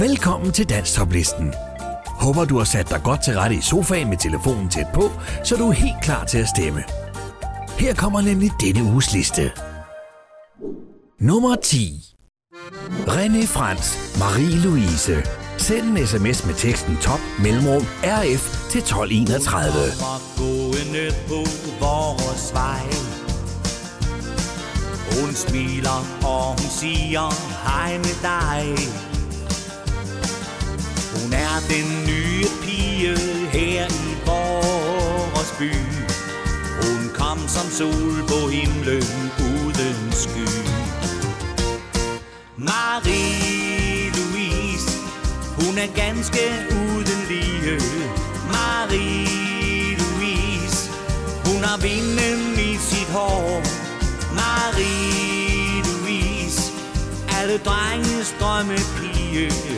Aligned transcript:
Velkommen 0.00 0.52
til 0.52 0.68
Danstoplisten. 0.68 1.54
Håber 2.06 2.44
du 2.44 2.58
har 2.58 2.64
sat 2.64 2.90
dig 2.90 3.00
godt 3.04 3.24
til 3.24 3.34
rette 3.34 3.56
i 3.56 3.60
sofaen 3.60 4.08
med 4.08 4.16
telefonen 4.16 4.68
tæt 4.68 4.86
på, 4.94 5.10
så 5.44 5.56
du 5.56 5.68
er 5.68 5.72
helt 5.72 6.02
klar 6.02 6.24
til 6.24 6.38
at 6.38 6.48
stemme. 6.48 6.84
Her 7.78 7.94
kommer 7.94 8.20
nemlig 8.20 8.50
denne 8.60 8.82
uges 8.82 9.12
liste. 9.12 9.50
Nummer 11.20 11.56
10. 11.56 12.00
René 13.06 13.46
Frans, 13.46 13.96
Marie-Louise. 14.20 15.28
Send 15.58 15.98
en 15.98 16.06
sms 16.06 16.46
med 16.46 16.54
teksten 16.54 16.96
top 16.96 17.20
mellemrum 17.42 17.82
RF 18.02 18.70
til 18.70 18.78
1231. 18.78 19.72
Gående 20.38 21.06
på 21.28 21.40
vores 21.80 22.54
vej 22.54 22.82
Hun 25.20 25.34
smiler 25.34 26.00
og 26.24 26.48
hun 26.48 26.70
siger 26.80 27.24
hej 27.64 27.98
med 27.98 28.16
dig 28.22 29.07
hun 31.22 31.32
er 31.32 31.60
den 31.68 32.06
nye 32.06 32.44
pige 32.62 33.16
her 33.52 33.86
i 33.86 34.16
vores 34.26 35.54
by. 35.58 35.72
Hun 36.82 37.10
kom 37.14 37.38
som 37.48 37.70
sol 37.70 38.22
på 38.28 38.48
himlen 38.48 39.04
uden 39.50 40.12
sky. 40.12 40.48
Marie-Louise 42.56 44.90
Hun 45.60 45.78
er 45.78 45.86
ganske 45.94 46.40
uden 46.70 47.24
lige. 47.28 47.80
Marie-Louise 48.56 50.90
Hun 51.48 51.64
har 51.64 51.78
vinden 51.80 52.58
i 52.58 52.76
sit 52.76 53.08
hår. 53.08 53.62
Marie-Louise 54.40 56.62
Alle 57.38 57.58
drenges 57.58 58.34
drømmepige. 58.40 59.17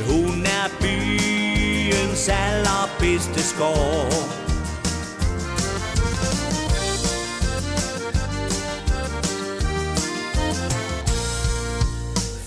Hun 0.06 0.46
er 0.46 0.68
byens 0.80 2.28
allerbedste 2.28 3.42
skår 3.42 4.10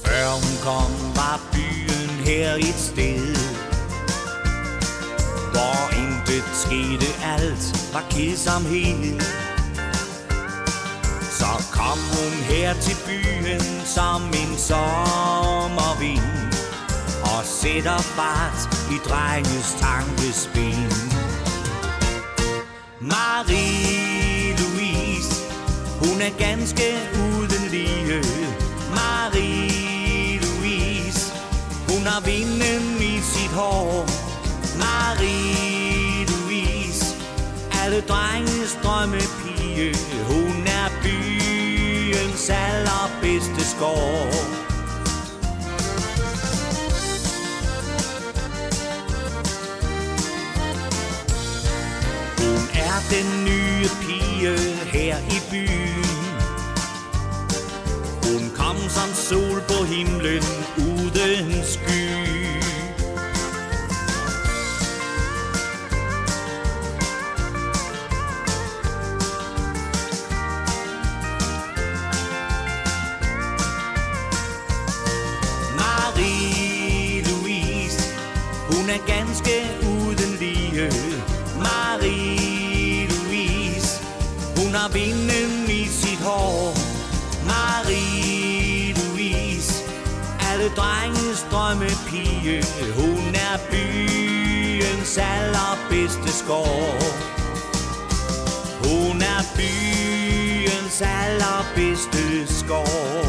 Før 0.04 0.32
hun 0.32 0.58
kom 0.64 1.16
var 1.16 1.40
byen 1.54 2.26
her 2.26 2.56
et 2.56 2.80
sted 2.80 3.36
Hvor 5.52 5.94
intet 5.98 6.44
skete, 6.54 7.08
alt 7.24 7.94
var 7.94 8.04
kedsomhed. 8.10 9.22
Så 11.32 11.64
kom 11.72 12.00
hun 12.00 12.34
her 12.44 12.74
til 12.74 12.98
byen 13.08 13.62
som 13.86 14.22
en 14.26 14.58
sommervind. 14.58 16.53
Og 17.38 17.46
sætter 17.46 17.98
fart 17.98 18.76
i 18.92 18.98
drenges 19.10 19.76
tankespin 19.80 20.92
Marie-Louise, 23.02 25.36
hun 26.00 26.22
er 26.22 26.32
ganske 26.38 26.84
uden 27.26 27.68
lige. 27.72 28.24
Marie-Louise, 29.00 31.34
hun 31.90 32.08
har 32.08 32.22
vinden 32.22 33.02
i 33.02 33.22
sit 33.22 33.52
hår. 33.52 34.06
Marie-Louise, 34.84 37.06
alle 37.84 38.02
drenges 38.02 38.78
drømmepige. 38.84 39.96
Hun 40.28 40.68
er 40.68 40.90
byens 41.04 42.50
allerbedste 42.50 43.66
skår. 43.66 44.63
Er 52.96 53.02
den 53.16 53.46
nye 53.46 53.88
pige 54.02 54.58
her 54.94 55.18
i 55.18 55.40
byen. 55.52 56.06
Hun 58.24 58.52
kom 58.56 58.78
som 58.90 59.10
sol 59.14 59.62
på 59.68 59.84
himlen 59.84 60.44
uden 60.78 61.64
sky. 61.64 62.03
Drenges 90.78 91.46
drømmepige 91.52 92.64
Hun 92.96 93.36
er 93.36 93.58
byens 93.72 95.18
allerbedste 95.18 96.32
skår 96.40 97.04
Hun 98.84 99.22
er 99.22 99.44
byens 99.58 101.02
allerbedste 101.02 102.48
skår 102.60 103.24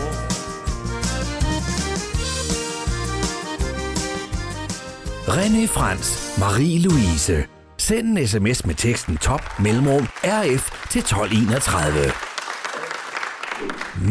René 5.29 5.67
Frans, 5.67 6.39
Marie-Louise. 6.39 7.47
Send 7.79 8.19
en 8.19 8.27
sms 8.29 8.67
med 8.67 8.75
teksten 8.75 9.17
top 9.17 9.59
mellemrum 9.59 10.07
RF 10.25 10.89
til 10.91 10.99
1231. 10.99 12.13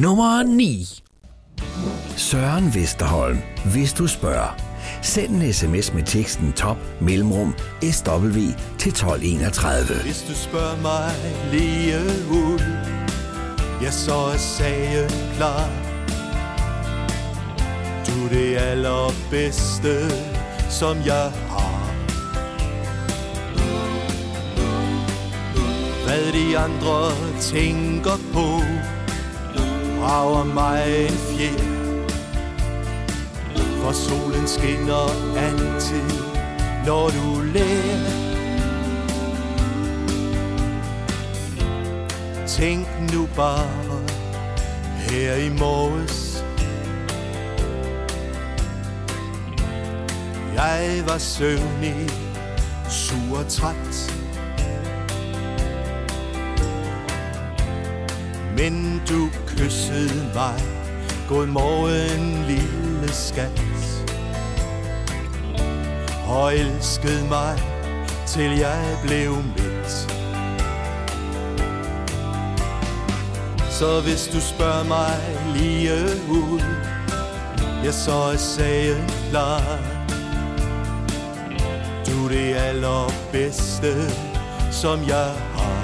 Nummer 0.01 0.43
9. 0.43 1.02
Søren 2.17 2.75
Vesterholm, 2.75 3.37
hvis 3.65 3.93
du 3.93 4.07
spørger. 4.07 4.57
Send 5.01 5.43
en 5.43 5.53
sms 5.53 5.93
med 5.93 6.03
teksten 6.03 6.53
top 6.53 6.77
mellemrum 7.01 7.55
SW 7.91 8.39
til 8.79 8.89
1231. 8.89 10.01
Hvis 10.01 10.25
du 10.29 10.33
spørger 10.33 10.81
mig 10.81 11.11
lige 11.51 11.99
ud 12.31 12.59
Ja, 13.81 13.91
så 13.91 14.13
er 14.13 14.37
sagen 14.37 15.09
klar 15.35 15.69
Du 18.07 18.25
er 18.25 18.29
det 18.29 18.57
allerbedste, 18.57 20.09
som 20.69 20.97
jeg 21.05 21.31
har 21.49 21.93
Hvad 26.05 26.33
de 26.33 26.57
andre 26.57 27.11
tænker 27.41 28.17
på 28.33 28.61
Rager 30.01 30.43
mig 30.43 31.05
en 31.05 31.09
fjerde 31.09 31.72
for 33.83 33.91
solen 33.91 34.47
skinner 34.47 35.35
altid, 35.37 36.09
når 36.85 37.09
du 37.09 37.41
lærer. 37.53 38.23
Tænk 42.47 42.87
nu 43.13 43.27
bare 43.35 44.01
her 44.97 45.35
i 45.35 45.49
morges. 45.59 46.45
Jeg 50.55 51.03
var 51.07 51.17
søvnig, 51.17 52.09
sur 52.89 53.37
og 53.37 53.47
træt. 53.47 54.13
Men 58.57 59.01
du 59.09 59.29
kyssede 59.47 60.31
mig. 60.33 60.61
God 61.29 61.47
morgen, 61.47 62.45
lille 62.47 63.13
skat. 63.13 63.62
Og 66.33 66.55
elskede 66.55 67.27
mig, 67.29 67.57
til 68.27 68.57
jeg 68.57 68.97
blev 69.03 69.35
midt. 69.35 69.91
Så 73.69 74.01
hvis 74.01 74.29
du 74.33 74.41
spørger 74.41 74.83
mig 74.83 75.17
lige 75.55 75.93
ud 76.29 76.61
Ja, 77.83 77.91
så 77.91 78.11
er 78.11 78.37
sagen 78.37 79.09
klar. 79.29 79.61
Du 82.07 82.25
er 82.25 82.29
det 82.29 82.55
allerbedste, 82.55 84.11
som 84.71 84.99
jeg 85.07 85.31
har. 85.55 85.83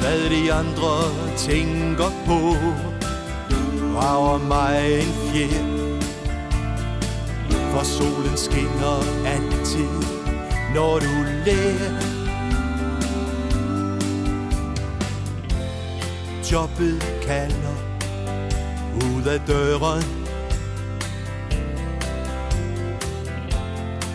Hvad 0.00 0.30
de 0.30 0.52
andre 0.52 0.96
tænker 1.36 2.10
på 2.26 2.56
Rager 3.96 4.38
mig 4.38 5.00
en 5.00 5.12
fjer. 5.32 5.75
For 7.76 7.84
solen 7.84 8.36
skinner 8.36 9.00
altid, 9.26 9.88
når 10.74 10.98
du 10.98 11.12
lærer. 11.44 12.00
Jobbet 16.52 17.02
kalder 17.22 17.76
ud 18.94 19.22
af 19.26 19.40
døren. 19.46 20.04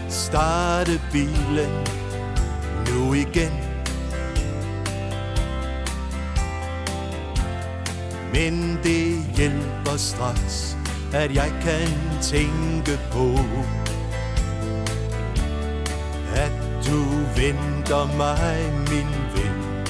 Starte 0.09 1.01
bilen 1.11 1.87
nu 2.89 3.13
igen. 3.13 3.51
Men 8.33 8.79
det 8.83 9.25
hjælper 9.35 9.97
straks, 9.97 10.70
at 11.13 11.35
jeg 11.35 11.53
kan 11.61 11.87
tænke 12.21 12.99
på 13.11 13.39
At 16.35 16.51
du 16.85 17.03
venter 17.35 18.17
mig, 18.17 18.73
min 18.89 19.11
ven. 19.35 19.85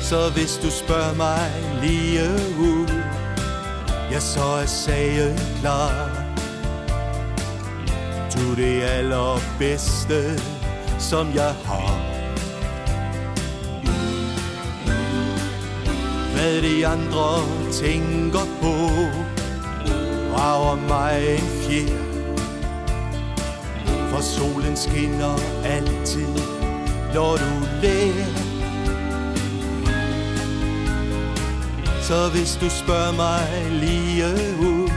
Så 0.00 0.30
hvis 0.30 0.58
du 0.62 0.70
spørger 0.70 1.14
mig 1.14 1.50
lige 1.82 2.22
ud 2.60 3.02
Ja, 4.12 4.20
så 4.20 4.44
er 4.44 4.66
sagen 4.66 5.38
klar. 5.60 6.10
Du 8.34 8.50
er 8.50 8.56
det 8.56 8.82
allerbedste, 8.82 10.40
som 10.98 11.34
jeg 11.34 11.54
har. 11.64 12.11
Hvad 16.42 16.62
de 16.62 16.86
andre 16.86 17.40
tænker 17.72 18.46
på. 18.62 18.72
Rager 20.36 20.88
mig 20.88 21.34
en 21.34 21.48
fjer 21.62 21.98
For 24.10 24.20
solen 24.20 24.76
skinner 24.76 25.38
altid, 25.64 26.34
når 27.14 27.36
du 27.36 27.66
lærer. 27.82 28.34
Så 32.00 32.28
hvis 32.28 32.58
du 32.60 32.70
spørger 32.70 33.12
mig 33.12 33.70
lige 33.70 34.26
ud 34.60 34.90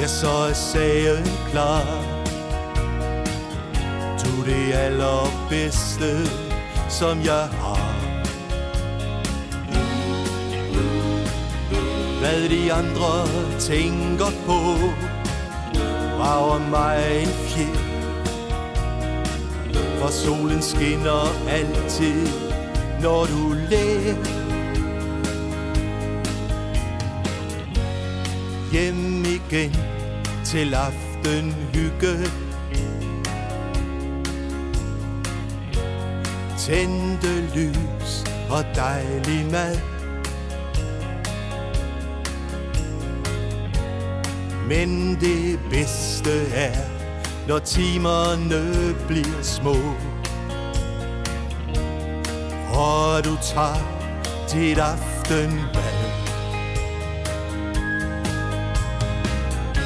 Ja, 0.00 0.06
så 0.06 0.28
er 0.28 0.52
sagen 0.52 1.30
klar. 1.50 1.84
Du 4.24 4.44
det 4.44 4.72
allerbedste, 4.72 6.30
som 6.88 7.18
jeg 7.24 7.48
har. 7.60 7.79
Hvad 12.30 12.48
de 12.48 12.72
andre 12.72 13.26
tænker 13.60 14.30
på. 14.46 14.58
Rager 16.18 16.70
mig 16.70 17.22
en 17.22 17.28
fjer 17.28 17.74
For 19.98 20.08
solen 20.08 20.62
skinner 20.62 21.48
altid, 21.48 22.28
når 23.02 23.24
du 23.24 23.54
lærer. 23.70 24.16
Hjem 28.72 29.24
igen 29.24 29.76
til 30.44 30.74
aften 30.74 31.54
hygge. 31.74 32.30
Tændte 36.58 37.40
lys 37.54 38.24
og 38.50 38.64
dejlig 38.76 39.46
mad. 39.50 39.89
Men 44.70 45.18
det 45.20 45.60
bedste 45.70 46.30
er, 46.54 46.76
når 47.48 47.58
timerne 47.58 48.94
bliver 49.08 49.42
små. 49.42 49.76
Og 52.74 53.24
du 53.24 53.36
tager 53.42 53.76
dit 54.52 54.78
aftenbad. 54.78 56.10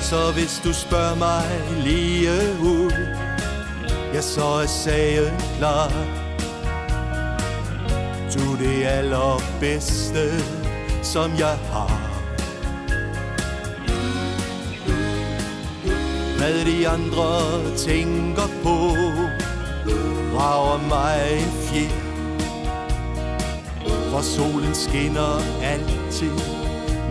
Så 0.00 0.32
hvis 0.32 0.60
du 0.64 0.72
spørger 0.72 1.14
mig 1.14 1.44
lige 1.84 2.30
ud 2.62 2.92
Ja, 4.14 4.20
så 4.20 4.44
er 4.44 4.66
sagen 4.66 5.40
klar. 5.58 5.92
Du 8.34 8.56
det 8.64 8.84
allerbedste, 8.84 10.30
som 11.02 11.30
jeg 11.38 11.58
har. 11.72 12.03
Hvad 16.44 16.64
de 16.64 16.88
andre 16.88 17.76
tænker 17.76 18.48
på 18.62 18.76
Rager 20.38 20.88
mig 20.88 21.38
en 21.38 21.52
fjer 21.62 21.88
For 24.10 24.20
solen 24.20 24.74
skinner 24.74 25.62
altid, 25.62 26.38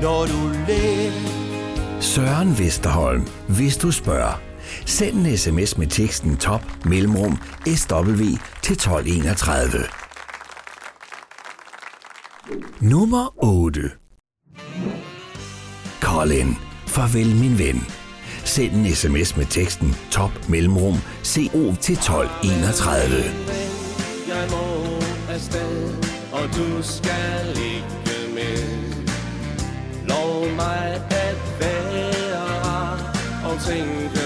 når 0.02 0.26
du 0.26 0.52
lærer 0.68 2.02
Søren 2.02 2.60
Vesterholm, 2.60 3.28
hvis 3.48 3.78
du 3.78 3.92
spørger. 3.92 4.42
Send 4.86 5.28
en 5.28 5.38
sms 5.38 5.78
med 5.78 5.88
teksten 5.88 6.38
top 6.38 6.86
mellemrum 6.86 7.38
SW 7.66 8.24
til 8.62 8.74
1231. 8.74 9.70
Nummer 12.80 13.34
8. 13.44 13.92
Colin, 16.02 16.58
farvel 16.88 17.36
min 17.36 17.60
ven. 17.60 18.03
Send 18.54 18.74
en 18.74 18.96
sms 18.96 19.38
med 19.38 19.46
teksten 19.46 19.96
top 20.12 20.50
mellemrum 20.50 20.98
CO 21.24 21.76
til 21.82 21.94
1231. 21.94 23.16
Jeg 24.28 24.48
må 24.52 24.66
afsted, 25.30 25.94
og 26.32 26.44
du 26.58 26.84
skal 26.84 27.50
ikke 27.50 28.34
med. 28.34 28.94
Lov 30.08 30.56
mig 30.56 31.02
at 31.10 31.38
være 31.60 32.44
og 33.46 33.62
tænke 33.62 34.23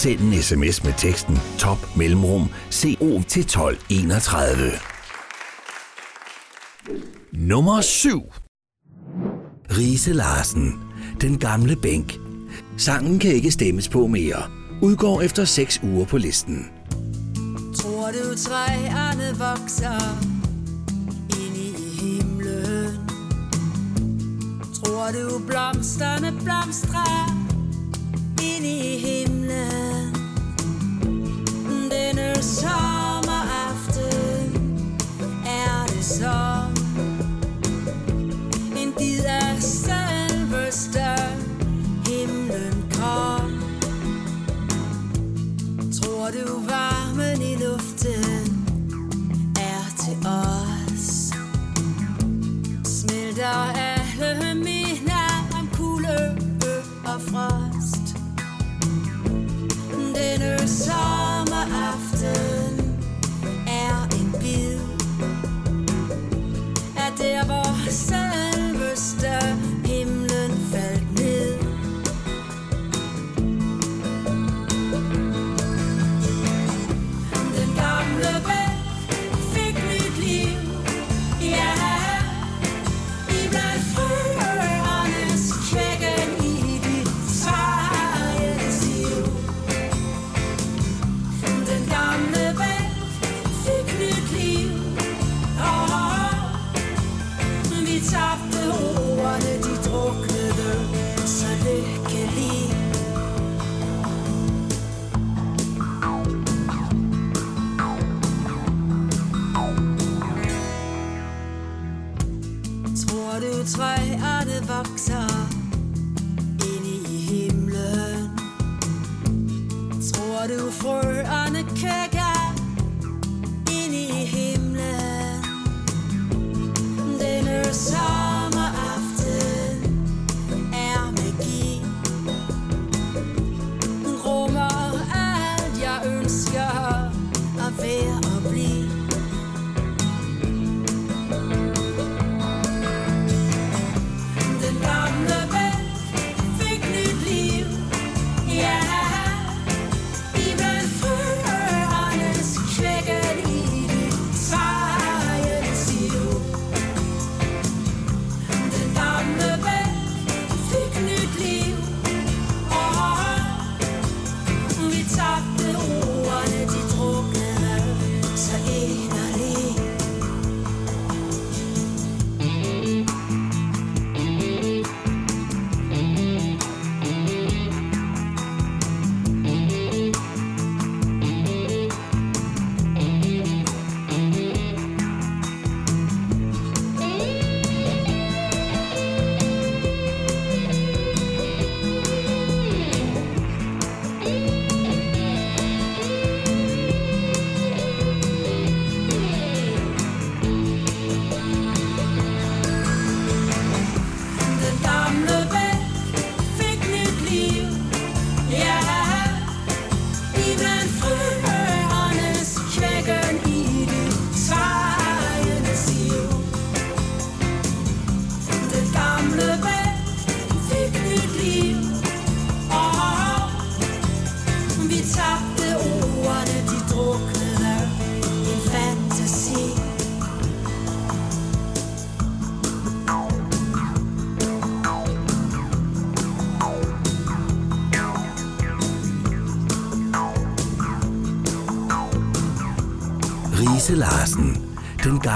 Send 0.00 0.20
en 0.20 0.42
sms 0.42 0.84
med 0.84 0.92
teksten 0.98 1.38
top 1.58 1.96
mellemrum 1.96 2.48
CO 2.70 3.22
til 3.28 3.40
1231. 3.40 4.70
Nummer 7.32 7.80
7. 7.80 8.22
Rise 9.70 10.12
Larsen. 10.12 10.80
Den 11.20 11.38
gamle 11.38 11.76
bænk. 11.76 12.18
Sangen 12.76 13.18
kan 13.18 13.32
ikke 13.32 13.50
stemmes 13.50 13.88
på 13.88 14.06
mere. 14.06 14.42
Udgår 14.82 15.20
efter 15.22 15.44
6 15.44 15.80
uger 15.82 16.04
på 16.04 16.18
listen. 16.18 16.70
Tror 17.74 18.10
du 18.10 18.36
træerne 18.36 19.38
vokser 19.38 20.18
ind 21.40 21.56
i 21.56 21.72
himlen? 22.00 22.98
Tror 24.74 25.10
du 25.10 25.46
blomsterne 25.46 26.32
blomstrer 26.44 27.50
ind 28.42 28.66
i 28.66 28.98
himlen? 28.98 29.89
sommeraften? 32.42 34.00
Er 35.46 35.86
det 35.86 36.04
så 36.04 36.64
en 38.76 38.92
bid 38.98 39.24
af 39.24 39.62
Sylvester? 39.62 41.16
Himlen 42.06 42.92
kom. 42.92 43.62
Tror 45.92 46.30
du 46.30 46.60
var 46.68 46.89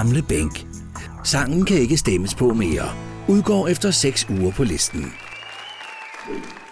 gamle 0.04 0.22
bænk. 0.22 0.66
Sangen 1.24 1.64
kan 1.64 1.76
ikke 1.76 1.96
stemmes 1.96 2.34
på 2.34 2.54
mere. 2.54 2.92
Udgår 3.28 3.68
efter 3.68 3.90
6 3.90 4.26
uger 4.30 4.52
på 4.52 4.64
listen. 4.64 5.12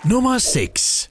Nummer 0.04 0.38
6. 0.38 1.10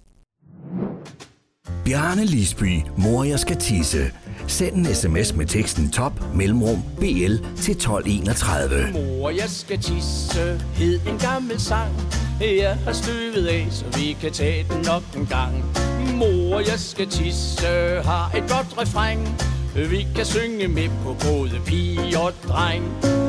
Bjarne 1.85 2.25
Lisby, 2.25 2.81
mor 2.97 3.23
jeg 3.23 3.39
skal 3.39 3.57
tisse. 3.57 4.11
Send 4.47 4.75
en 4.75 4.85
sms 4.95 5.35
med 5.35 5.45
teksten 5.45 5.91
top 5.91 6.35
mellemrum 6.35 6.83
BL 6.99 7.35
til 7.55 7.71
1231. 7.71 8.91
Mor, 8.93 9.29
jeg 9.29 9.49
skal 9.49 9.79
tisse, 9.79 10.61
hed 10.73 10.99
en 11.07 11.17
gammel 11.17 11.59
sang. 11.59 11.91
Jeg 12.41 12.77
har 12.83 12.93
støvet 12.93 13.47
af, 13.47 13.67
så 13.71 13.85
vi 13.97 14.17
kan 14.21 14.31
tage 14.31 14.65
den 14.69 14.85
nok 14.85 15.03
en 15.15 15.25
gang. 15.25 15.53
Mor, 16.17 16.59
jeg 16.59 16.79
skal 16.79 17.09
tisse, 17.09 17.67
har 18.03 18.31
et 18.35 18.43
godt 18.49 18.81
refræng. 18.81 19.27
Vi 19.75 20.07
kan 20.15 20.25
synge 20.25 20.67
med 20.67 20.89
på 21.03 21.13
både 21.13 21.61
pige 21.65 22.19
og 22.19 22.33
dreng. 22.47 22.83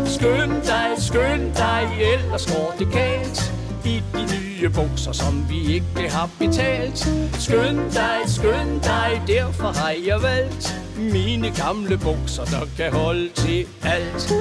Skynd 0.06 0.62
dig, 0.62 0.88
skynd 0.98 1.54
dig, 1.54 1.88
ellers 2.14 2.46
går 2.46 2.74
det 2.78 2.92
galt. 2.92 3.52
I 3.84 4.02
de 4.14 4.22
nye 4.22 4.68
bukser, 4.68 5.12
som 5.12 5.46
vi 5.48 5.74
ikke 5.74 6.10
har 6.10 6.30
betalt. 6.38 6.98
Skynd 7.38 7.92
dig, 7.92 8.16
skynd 8.26 8.80
dig, 8.82 9.22
derfor 9.26 9.78
har 9.78 9.94
jeg 10.06 10.22
valgt 10.22 10.82
mine 10.96 11.50
gamle 11.50 11.98
bukser, 11.98 12.44
der 12.44 12.66
kan 12.76 12.92
holde 12.92 13.28
til 13.34 13.66
alt. 13.82 14.32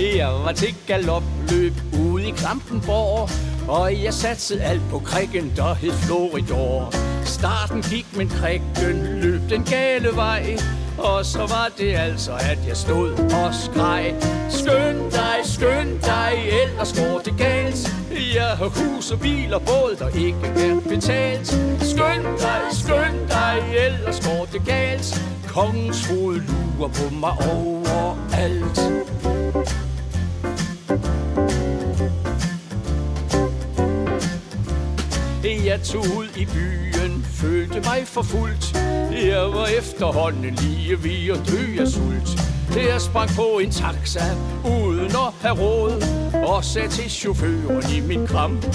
Jeg 0.00 0.28
var 0.28 0.52
til 0.52 0.74
galopløb 0.86 1.72
ude 2.00 2.28
i 2.28 2.30
Klampenborg 2.30 3.30
og 3.68 4.02
jeg 4.04 4.14
satte 4.14 4.62
alt 4.62 4.82
på 4.90 4.98
krikken, 4.98 5.52
der 5.56 5.74
hed 5.74 5.92
Floridor. 5.92 6.94
Starten 7.24 7.82
gik, 7.82 8.06
men 8.16 8.28
krikken 8.28 9.20
løb 9.20 9.40
den 9.50 9.64
gale 9.64 10.08
vej. 10.16 10.56
Og 10.98 11.24
så 11.24 11.38
var 11.38 11.70
det 11.78 11.94
altså, 11.94 12.32
at 12.32 12.58
jeg 12.68 12.76
stod 12.76 13.12
og 13.12 13.54
skreg. 13.54 14.14
Skynd 14.50 15.10
dig, 15.10 15.36
skynd 15.44 16.00
dig, 16.00 16.32
ellers 16.62 16.92
går 16.92 17.20
det 17.24 17.34
galt. 17.38 17.94
Jeg 18.34 18.50
har 18.58 18.68
hus 18.68 19.10
og 19.10 19.20
bil 19.20 19.54
og 19.54 19.62
båd, 19.62 19.96
der 19.98 20.08
ikke 20.08 20.46
er 20.46 20.80
betalt. 20.88 21.48
Skynd 21.80 22.38
dig, 22.38 22.62
skynd 22.72 23.28
dig, 23.28 23.62
ellers 23.86 24.20
går 24.26 24.48
det 24.52 24.62
galt. 24.66 25.22
Kongens 25.48 26.06
hoved 26.06 26.40
lurer 26.40 26.88
på 26.88 27.14
mig 27.14 27.32
overalt. 27.52 28.78
Jeg 35.74 35.82
tog 35.82 36.04
ud 36.16 36.28
i 36.36 36.44
byen, 36.44 37.24
følte 37.24 37.80
mig 37.80 38.02
forfulgt. 38.04 38.76
Jeg 39.12 39.42
var 39.42 39.66
efterhånden 39.78 40.54
lige 40.54 41.04
ved 41.04 41.36
at 41.36 41.50
dø 41.50 41.82
af 41.82 41.88
sult. 41.88 42.28
Jeg 42.76 43.00
sprang 43.00 43.30
på 43.30 43.58
en 43.58 43.70
taxa, 43.70 44.24
uden 44.64 45.06
at 45.06 45.32
have 45.40 45.54
råd 45.54 46.02
Og 46.46 46.64
sagde 46.64 46.88
til 46.88 47.10
chaufføren 47.10 47.82
i 47.96 48.00
min 48.00 48.26
krampe 48.26 48.66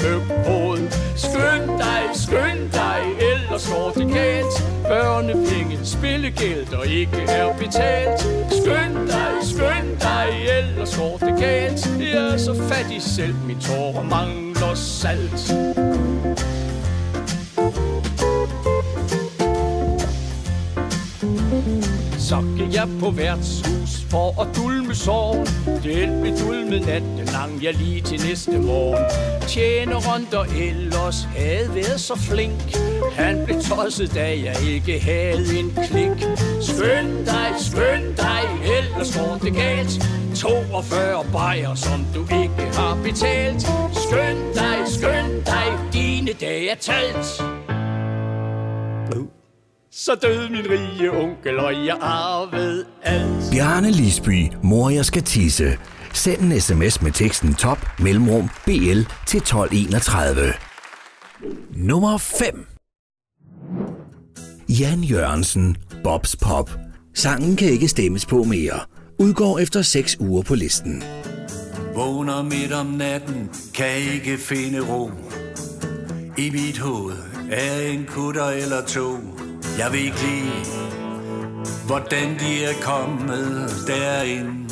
råd. 0.48 0.80
Skynd 1.16 1.78
dig, 1.78 2.04
skynd 2.14 2.72
dig, 2.72 3.02
ellers 3.34 3.70
går 3.74 3.92
det 3.96 4.14
galt. 4.14 4.64
Børnepenge, 4.84 5.80
spillegæld, 5.84 6.74
og 6.74 6.88
ikke 6.88 7.22
er 7.28 7.58
betalt. 7.58 8.20
Skynd 8.62 9.08
dig, 9.08 9.32
skynd 9.42 10.00
dig, 10.00 10.28
ellers 10.58 10.98
går 10.98 11.18
det 11.18 11.40
galt. 11.40 11.90
Jeg 12.14 12.34
er 12.34 12.38
så 12.38 12.56
fattig 12.70 13.02
selv, 13.02 13.36
min 13.48 13.60
tårer 13.60 14.04
mangler 14.04 14.74
salt. 14.76 15.89
Så 22.30 22.44
gik 22.58 22.74
jeg 22.74 22.90
på 23.00 23.12
værtshus 23.12 24.06
for 24.10 24.42
at 24.42 24.48
dulme 24.56 24.96
sorgen. 24.96 25.46
Det 25.84 26.22
blev 26.22 26.38
dulmet 26.38 26.86
natten 26.86 27.26
lang, 27.26 27.64
jeg 27.64 27.74
lige 27.74 28.02
til 28.02 28.20
næste 28.28 28.52
morgen. 28.52 29.04
Tjeneren, 29.48 30.28
der 30.32 30.44
ellers 30.44 31.24
havde 31.38 31.76
været 31.76 32.00
så 32.00 32.16
flink. 32.16 32.78
Han 33.14 33.46
blev 33.46 33.62
tosset, 33.62 34.14
da 34.14 34.28
jeg 34.28 34.56
ikke 34.68 35.00
havde 35.00 35.60
en 35.60 35.72
klik. 35.88 36.20
Skynd 36.62 37.26
dig, 37.26 37.50
skynd 37.60 38.16
dig, 38.18 38.42
ellers 38.78 39.18
går 39.18 39.38
det 39.42 39.54
galt. 39.54 40.10
42 40.36 41.26
bajer, 41.32 41.76
som 41.76 42.06
du 42.16 42.22
ikke 42.22 42.78
har 42.78 42.98
betalt. 43.04 43.62
Skynd 44.06 44.54
dig, 44.54 44.78
skynd 44.88 45.46
dig, 45.46 45.68
dine 45.94 46.34
dage 46.34 46.70
er 46.70 46.76
talt 46.76 47.59
så 50.00 50.16
døde 50.16 50.50
min 50.50 50.66
rige 50.70 51.12
onkel, 51.12 51.60
og 51.60 51.86
jeg 51.86 51.98
arvede 52.02 52.86
alt. 53.04 53.52
Bjarne 53.52 53.92
Lisby, 53.92 54.52
mor 54.64 54.90
jeg 54.90 55.06
skal 55.06 55.24
tisse. 55.24 55.78
Send 56.14 56.42
en 56.42 56.62
sms 56.62 57.02
med 57.02 57.12
teksten 57.12 57.54
top 57.54 58.00
mellemrum 58.00 58.50
BL 58.66 59.02
til 59.28 59.38
1231. 59.38 60.54
Nummer 61.76 62.18
5. 62.18 62.68
Jan 64.70 65.04
Jørgensen, 65.04 65.78
Bobs 66.04 66.36
Pop. 66.36 66.72
Sangen 67.16 67.56
kan 67.56 67.68
ikke 67.68 67.88
stemmes 67.88 68.26
på 68.26 68.44
mere. 68.44 68.80
Udgår 69.20 69.60
efter 69.60 69.82
6 69.82 70.18
uger 70.20 70.42
på 70.44 70.56
listen. 70.56 71.04
Vågner 71.96 72.44
midt 72.44 72.72
om 72.74 72.86
natten, 72.86 73.50
kan 73.74 73.96
ikke 74.14 74.38
finde 74.38 74.80
ro. 74.80 75.12
I 76.38 76.50
mit 76.50 76.78
hoved 76.78 77.18
er 77.52 77.82
en 77.82 78.06
kutter 78.06 78.50
eller 78.50 78.86
to. 78.86 79.18
Jeg 79.80 79.92
ved 79.92 80.00
ikke 80.00 80.22
lige, 80.22 80.66
hvordan 81.86 82.40
de 82.40 82.64
er 82.64 82.74
kommet 82.82 83.72
derind. 83.88 84.72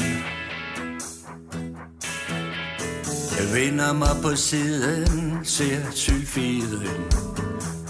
Jeg 3.37 3.53
vender 3.53 3.93
mig 3.93 4.15
på 4.21 4.35
siden, 4.35 5.39
ser 5.43 5.91
sylfiden. 5.91 6.97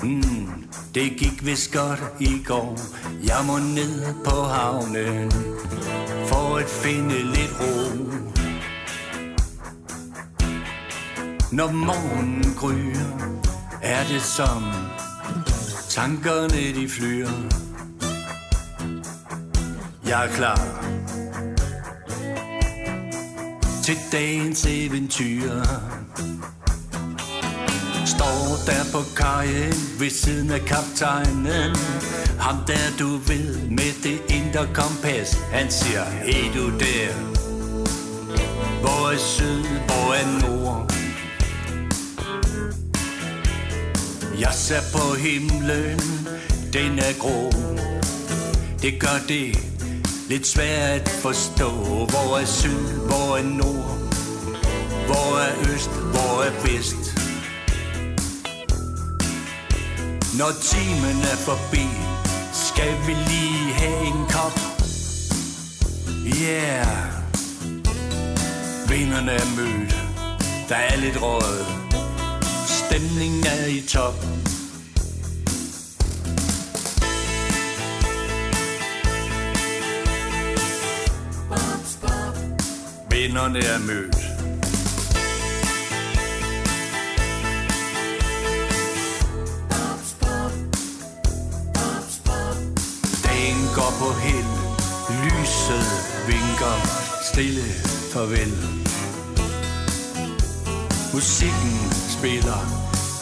Mm, 0.04 0.68
det 0.96 1.12
gik 1.18 1.46
vist 1.46 1.74
godt 1.74 2.04
i 2.20 2.44
går. 2.46 2.80
Jeg 3.24 3.46
må 3.48 3.58
ned 3.58 4.24
på 4.26 4.44
havnen 4.44 5.32
for 6.28 6.58
at 6.58 6.70
finde 6.70 7.24
lidt 7.24 7.56
ro. 7.60 7.98
Når 11.52 11.72
morgenen 11.72 12.54
gryer, 12.54 13.42
er 13.82 14.04
det 14.08 14.22
som 14.22 14.87
tankerne 15.90 16.82
de 16.82 16.90
flyr. 16.90 17.28
Jeg 20.08 20.26
er 20.26 20.30
klar. 20.30 20.62
Til 23.84 23.98
dagens 24.12 24.66
eventyr. 24.66 25.52
Står 28.06 28.58
der 28.66 28.84
på 28.92 29.02
kajen 29.16 30.00
ved 30.00 30.10
siden 30.10 30.52
af 30.52 30.62
kaptajnen. 30.62 31.76
Ham 32.40 32.56
der 32.68 32.88
du 33.00 33.08
ved 33.08 33.70
med 33.70 34.04
det 34.04 34.22
indre 34.30 34.68
kompas 34.74 35.38
Han 35.52 35.72
siger, 35.72 36.04
hey 36.04 36.54
du 36.58 36.70
der. 36.80 37.14
Hvor 38.82 39.12
er 39.12 39.18
syd, 39.18 39.64
hvor 39.64 40.14
er 40.14 40.48
nord? 40.48 40.97
Jeg 44.40 44.54
ser 44.54 44.82
på 44.94 45.16
himlen, 45.16 46.00
den 46.74 47.00
er 47.00 47.20
grå. 47.20 47.52
Det 48.82 49.00
gør 49.00 49.20
det 49.28 49.58
lidt 50.30 50.48
svært 50.48 51.02
at 51.02 51.10
forstå 51.10 51.70
Hvor 52.06 52.38
er 52.38 52.46
syd, 52.46 52.88
hvor 53.08 53.38
er 53.38 53.44
nord 53.44 53.98
Hvor 55.06 55.40
er 55.40 55.74
øst, 55.74 55.90
hvor 55.90 56.44
er 56.44 56.52
vest. 56.64 57.04
Når 60.40 60.52
timen 60.62 61.22
er 61.22 61.38
forbi 61.50 61.88
Skal 62.54 62.94
vi 63.08 63.14
lige 63.14 63.74
have 63.74 64.08
en 64.08 64.26
kop. 64.30 64.60
Yeah. 66.42 66.88
Vinderne 68.90 69.32
er 69.32 69.56
mødt. 69.58 69.96
Der 70.70 70.76
er 70.76 70.96
lidt 70.96 71.22
råd 71.22 71.87
Stemningen 72.90 73.46
er 73.46 73.66
i 73.66 73.82
top. 73.82 74.14
Vinderne 83.12 83.60
er 83.60 83.80
mødt. 83.80 84.16
Dagen 93.24 93.68
går 93.76 93.94
på 94.00 94.14
hel 94.20 94.46
Lyset 95.24 95.88
vinker. 96.28 96.78
Stille 97.32 97.64
farvel. 98.14 98.97
Musikken 101.18 101.78
spiller 102.20 102.60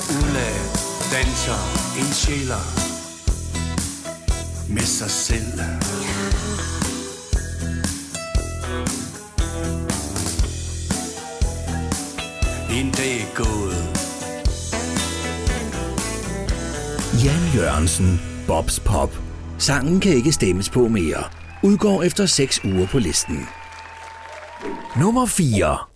Ulla 0.10 0.50
danser 1.14 1.60
en 2.00 2.14
sjæler 2.14 2.64
med 4.74 4.82
sig 4.82 5.10
selv. 5.10 5.60
En 12.80 12.92
dag 12.92 13.22
er 13.22 13.36
gået. 13.36 13.76
Jan 17.26 17.56
Jørgensen, 17.56 18.22
Bobs 18.48 18.80
Pop. 18.80 19.10
Sangen 19.58 20.00
kan 20.00 20.12
ikke 20.12 20.32
stemmes 20.32 20.70
på 20.70 20.88
mere. 20.88 21.24
Udgår 21.64 22.04
efter 22.04 22.26
6 22.26 22.66
uger 22.66 22.88
på 22.88 23.00
listen. 23.00 23.48
Nummer 24.96 25.26
4. 25.26 25.95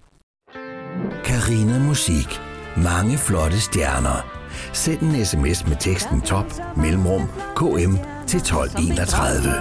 Karina 1.49 1.79
Musik. 1.79 2.41
Mange 2.77 3.17
flotte 3.17 3.61
stjerner. 3.61 4.25
Send 4.73 5.01
en 5.01 5.25
sms 5.25 5.67
med 5.67 5.77
teksten 5.79 6.21
top 6.21 6.45
mellemrum 6.77 7.21
KM 7.55 7.93
til 8.27 8.37
1231. 8.37 9.53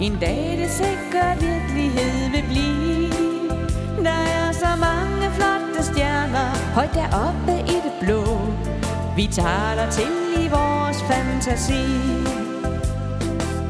En 0.00 0.18
dag 0.20 0.58
det 0.60 0.70
sikker 0.70 1.34
virkelighed 1.40 2.30
vil 2.30 2.44
blive 2.48 3.10
Der 4.04 4.20
er 4.38 4.52
så 4.52 4.66
mange 4.80 5.30
flotte 5.34 5.92
stjerner 5.92 6.74
Højt 6.74 6.94
deroppe 6.94 7.72
i 7.72 7.76
det 7.84 7.92
blå 8.00 8.24
Vi 9.16 9.26
taler 9.32 9.90
til 9.90 10.44
i 10.44 10.48
vores 10.48 11.02
fantasi 11.02 11.86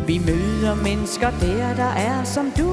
Vi 0.06 0.18
møder 0.18 0.74
mennesker 0.74 1.30
der, 1.30 1.74
der 1.74 1.92
er 2.10 2.24
som 2.24 2.52
du 2.58 2.70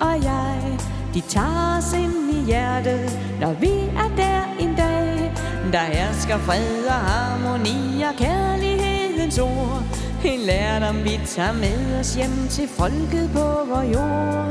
og 0.00 0.22
jeg 0.22 0.77
de 1.18 1.22
tager 1.22 1.78
os 1.78 1.92
ind 1.92 2.30
i 2.30 2.44
hjertet 2.46 3.18
Når 3.40 3.52
vi 3.52 3.72
er 4.02 4.10
der 4.16 4.42
en 4.60 4.74
dag. 4.76 5.32
Der 5.72 5.78
hersker 5.78 6.38
fred 6.38 6.86
og 6.86 7.00
harmoni 7.08 8.02
og 8.02 8.14
kærlighedens 8.18 9.38
ord. 9.38 9.82
En 10.24 10.40
lærdom 10.40 11.04
vi 11.04 11.20
tager 11.26 11.52
med 11.52 12.00
os 12.00 12.14
hjem 12.14 12.48
til 12.50 12.68
folket 12.68 13.30
på 13.32 13.46
vor 13.70 13.82
jord. 13.94 14.50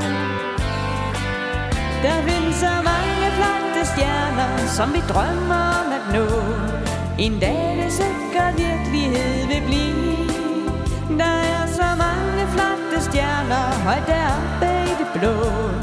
Der 2.04 2.16
findes 2.26 2.56
så 2.56 2.72
mange 2.90 3.26
flotte 3.38 3.82
stjerner, 3.92 4.66
som 4.76 4.94
vi 4.94 5.00
drømmer 5.12 5.62
om 5.80 5.88
at 5.98 6.04
nå. 6.14 6.26
En 7.18 7.40
dag 7.40 7.78
det 7.82 7.92
sikkert 7.92 8.54
virkelighed 8.56 9.46
vil 9.50 9.62
blive. 9.66 10.16
Der 11.18 11.34
er 11.54 11.66
så 11.66 11.88
mange 12.04 12.42
flotte 12.54 12.98
stjerner, 13.10 13.64
højt 13.86 14.06
deroppe 14.06 14.70
i 14.90 14.94
det 15.00 15.08
blå. 15.14 15.77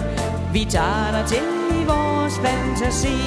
Vi 0.55 0.65
tager 0.69 1.11
dig 1.11 1.25
til 1.27 1.47
i 1.81 1.85
vores 1.85 2.33
fantasi. 2.39 3.17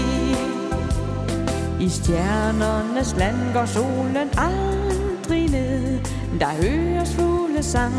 I 1.81 1.88
stjernernes 1.88 3.17
land 3.17 3.53
går 3.55 3.64
solen 3.67 4.29
aldrig 4.38 5.51
ned. 5.51 6.01
Der 6.41 6.53
høres 6.62 7.14
fugle 7.14 7.62
sang 7.62 7.95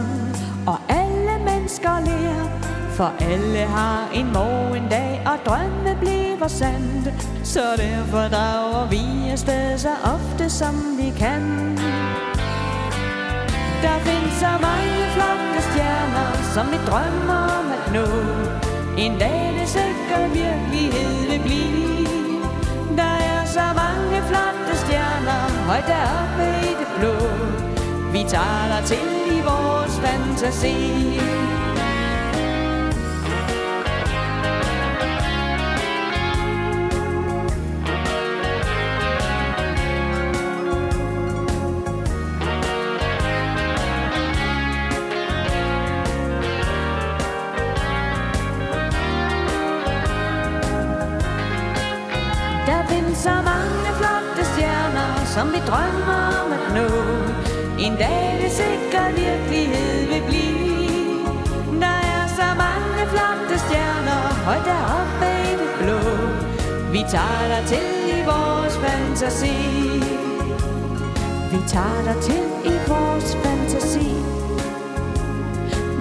Og 0.68 0.78
alle 0.90 1.46
mennesker 1.46 2.00
ler. 2.06 2.50
For 2.92 3.14
alle 3.20 3.60
har 3.60 4.10
en 4.14 4.34
morgen 4.34 4.90
dag 4.90 5.22
Og 5.26 5.46
drømme 5.46 5.98
bliver 6.00 6.48
sandt 6.48 7.14
Så 7.44 7.64
derfor 7.78 8.28
drager 8.36 8.90
vi 8.90 9.30
afsted 9.32 9.78
Så 9.78 9.90
ofte 10.04 10.50
som 10.50 10.76
vi 10.98 11.14
kan. 11.18 11.42
Der 13.84 14.00
findes 14.00 14.34
så 14.40 14.52
mange 14.68 14.94
flotte 15.16 15.62
stjerner 15.72 16.30
Som 16.54 16.66
vi 16.72 16.78
drømmer 16.88 17.42
om 17.60 17.66
at 17.72 17.94
nå. 17.94 18.49
En 19.00 19.18
dag 19.18 19.56
det 19.60 19.70
sikker 19.70 20.28
virkelighed 20.28 21.30
vil 21.30 21.42
blive. 21.44 22.42
Der 22.98 23.14
er 23.34 23.46
så 23.46 23.66
mange 23.82 24.18
flotte 24.28 24.78
stjerner 24.78 25.66
Højt 25.68 25.88
deroppe 25.88 26.68
i 26.70 26.72
det 26.80 26.88
blå. 26.98 27.16
Vi 28.12 28.24
taler 28.28 28.82
til 28.86 29.38
i 29.38 29.42
vores 29.42 30.00
fantasi. 30.00 31.20
Som 55.40 55.52
vi 55.56 55.60
drømmer 55.70 56.22
om 56.42 56.52
at 56.58 56.66
nå. 56.78 56.88
En 57.86 57.94
dag 58.04 58.40
det 58.42 58.52
sikker 58.62 59.06
virkelighed 59.24 60.08
vil 60.12 60.24
blive. 60.30 61.20
Der 61.84 61.98
er 62.16 62.26
så 62.40 62.48
mange 62.64 63.02
flotte 63.12 63.56
stjerner, 63.66 64.22
højt 64.48 64.66
deroppe 64.72 65.28
i 65.50 65.54
det 65.62 65.72
blå. 65.80 66.00
Vi 66.92 67.02
tager 67.14 67.46
dig 67.54 67.64
til 67.72 67.90
i 68.18 68.20
vores 68.32 68.76
fantasi. 68.84 69.58
Vi 71.52 71.60
tager 71.68 72.02
dig 72.08 72.18
til 72.28 72.44
i 72.74 72.76
vores 72.88 73.38
fantasi. 73.44 74.10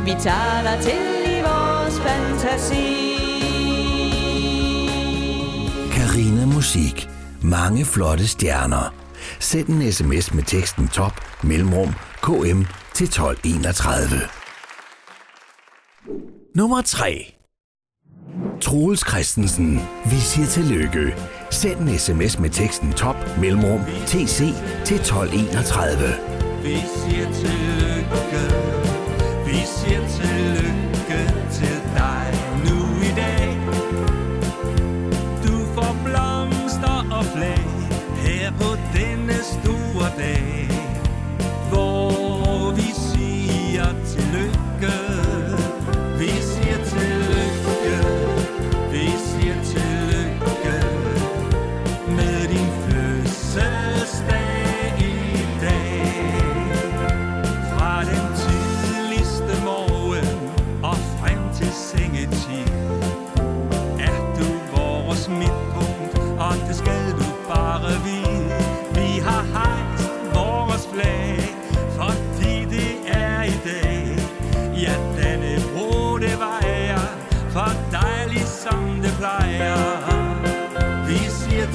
Vi 0.07 0.15
tager 0.27 0.59
dig 0.69 0.79
til 0.87 1.07
i 1.37 1.39
vores 1.49 1.97
fantasi. 2.07 2.87
Karina 5.97 6.47
Musik. 6.47 7.11
Mange 7.43 7.85
flotte 7.85 8.29
stjerner. 8.29 9.08
Send 9.39 9.69
en 9.69 9.93
sms 9.93 10.35
med 10.35 10.43
teksten 10.43 10.89
top 10.89 11.13
mellemrum 11.43 11.95
KM 12.23 12.63
til 12.95 13.05
1231. 13.05 14.21
Nummer 16.55 16.83
3. 16.83 17.35
Troels 18.61 19.09
Christensen. 19.09 19.81
Vi 20.05 20.17
siger 20.17 20.47
tillykke. 20.47 21.17
Send 21.51 21.81
en 21.81 21.99
sms 21.99 22.39
med 22.39 22.51
teksten 22.51 22.93
top 22.93 23.17
mellemrum 23.41 23.81
TC 24.07 24.39
til 24.85 24.97
1231. 24.97 25.99
Vi 26.63 26.77
siger 26.77 27.33
tillykke, 27.33 28.43
vi 29.47 29.61
siger 29.77 30.08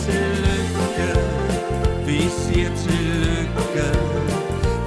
tillykke, 0.05 1.09
vi 2.05 2.19
siger 2.29 2.69
tillykke. 2.85 3.87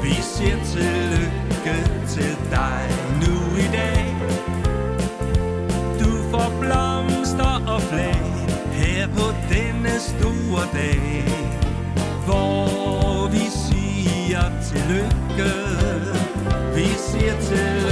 Vi 0.03 0.15
siger 0.23 0.57
tillykke 0.65 1.77
til 2.09 2.37
dig 2.51 2.83
nu 3.23 3.57
i 3.57 3.69
dag. 3.73 4.17
Du 6.01 6.11
får 6.31 6.53
blomster 6.61 7.55
og 7.67 7.83
flag 7.83 8.27
her 8.73 9.07
på 9.09 9.27
denne 9.55 9.95
store 10.01 10.63
dag 10.73 11.25
Hvor 12.25 13.29
vi 13.31 13.47
siger 13.67 14.43
tillykke. 14.69 15.53
Vi 16.75 16.85
siger 16.85 17.41
tillykke 17.41 17.86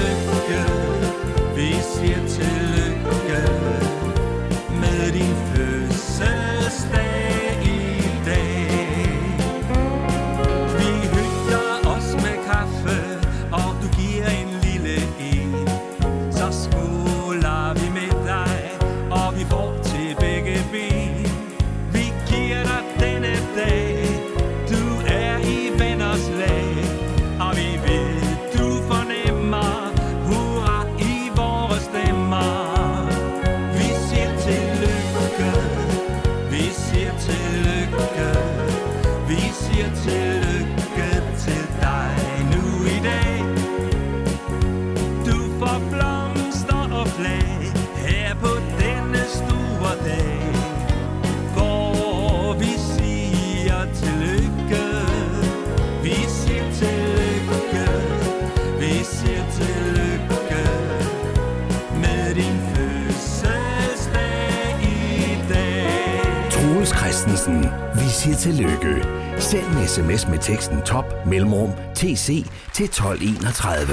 siger 68.25 68.37
tillykke. 68.37 69.07
Send 69.39 69.67
en 69.67 69.89
sms 69.89 70.29
med 70.29 70.39
teksten 70.39 70.83
top 70.83 71.05
mellemrum 71.27 71.71
tc 71.95 72.45
til 72.73 72.85
1231. 72.85 73.89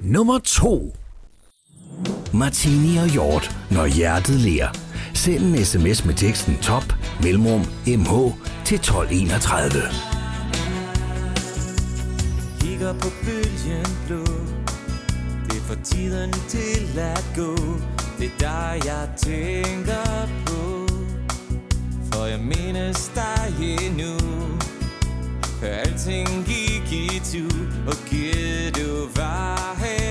Nummer 0.00 0.38
2. 0.38 0.96
Martini 2.32 2.96
og 2.96 3.08
Hjort, 3.08 3.56
når 3.70 3.86
hjertet 3.86 4.40
ler. 4.40 4.68
Send 5.14 5.44
en 5.44 5.64
sms 5.64 6.04
med 6.04 6.14
teksten 6.14 6.56
top 6.62 6.94
mellemrum 7.22 7.60
mh 7.86 8.32
til 8.64 8.76
1231. 8.76 9.70
Kigger 12.60 12.92
på 12.92 13.08
bølgen 13.24 13.86
blå 14.06 14.24
Det 15.48 15.62
får 15.66 15.76
tiden 15.84 16.32
til 16.48 16.98
at 16.98 17.24
gå 17.36 17.56
Det 18.18 18.26
er 18.26 18.38
dig 18.38 18.80
jeg 18.84 19.08
tænker 19.16 20.28
på 20.46 20.53
og 22.24 22.30
jeg 22.30 22.40
mindes 22.40 23.12
dig 23.14 23.54
endnu 23.60 24.18
For 25.58 25.66
alting 25.66 26.44
gik 26.46 26.92
i 26.92 27.20
tu 27.30 27.48
Og 27.86 27.96
giv 28.10 28.70
du 28.70 29.08
var 29.16 29.74
her 29.78 30.04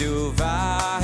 giv 0.00 0.32
du 0.36 0.99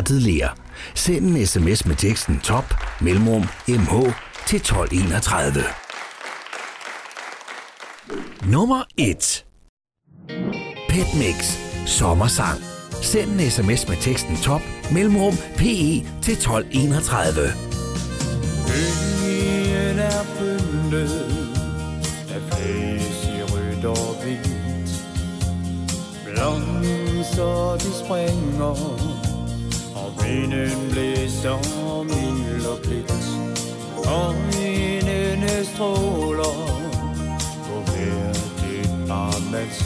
når 0.00 0.30
hjertet. 0.30 0.62
Send 0.94 1.26
en 1.26 1.46
sms 1.46 1.86
med 1.86 1.96
teksten 1.96 2.40
top 2.40 2.74
mellemrum 3.00 3.44
mh 3.68 4.12
til 4.46 4.56
1231. 4.56 5.62
Nummer 8.52 8.84
1. 8.98 9.44
Petmix. 10.88 11.58
Sommersang. 11.86 12.60
Send 13.02 13.40
en 13.40 13.50
sms 13.50 13.88
med 13.88 13.96
teksten 13.96 14.36
top 14.36 14.60
mellemrum 14.92 15.34
pe 15.56 16.04
til 16.22 16.34
1231. 16.34 19.15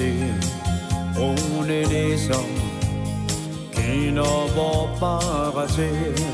ser. 0.00 0.34
Brune 1.14 1.82
næser 1.92 2.44
kender 3.72 4.52
hvor 4.54 4.88
bare 5.00 5.68
til. 5.68 6.24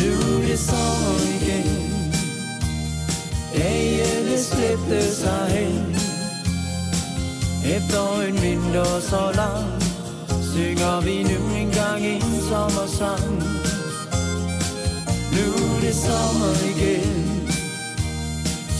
Nu 0.00 0.12
er 0.12 0.46
det 0.46 0.58
så 0.58 0.86
igen 1.40 1.70
Dagene 3.54 4.38
slæbte 4.38 5.14
sig 5.14 5.46
hen 5.48 5.96
Efter 7.76 8.20
en 8.28 8.42
vinter 8.42 9.00
så 9.00 9.32
lang 9.34 9.82
Synger 10.52 11.00
vi 11.00 11.22
nu 11.22 11.56
engang 11.56 12.06
en 12.06 12.40
sommersang 12.48 13.30
Nu 15.32 15.46
er 15.76 15.80
det 15.80 15.94
sommer 15.94 16.54
igen 16.72 17.48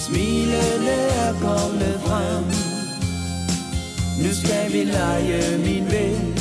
Smilende 0.06 1.05
skal 4.46 4.72
vi 4.72 4.84
lege 4.84 5.58
min 5.58 5.84
ven. 5.90 6.38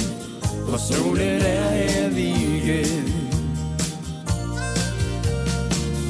For 0.69 0.77
solen 0.77 1.41
er 1.41 1.69
her 1.69 2.09
vi 2.09 2.27
igen. 2.29 3.05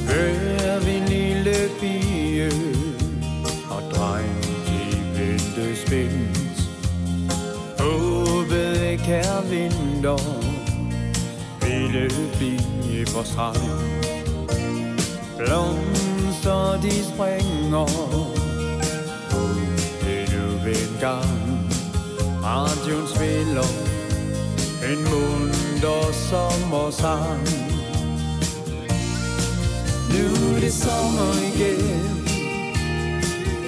Hør 0.08 0.80
vi 0.86 0.96
en 0.96 1.06
lille 1.06 1.56
pige 1.80 2.52
Og 3.70 3.82
dreng 3.92 4.44
de 4.68 4.80
venter 5.20 5.76
spændt 5.86 6.70
Håbet 7.80 8.82
ikke 8.82 9.14
er 9.14 9.42
vinter 9.42 10.18
Ville 11.66 12.10
blive 12.38 13.06
for 13.08 13.24
strand. 13.24 13.58
Blomster 15.38 16.82
de 16.82 17.04
springer. 17.14 17.88
Endnu 20.08 20.70
en 20.70 20.98
gang. 21.00 21.35
Radioen 22.46 23.08
spiller 23.08 23.70
En 24.90 25.04
munter 25.10 26.14
sommersang. 26.30 27.42
Nu 30.10 30.56
er 30.56 30.60
det 30.60 30.74
sommer 30.74 31.34
igen. 31.50 32.26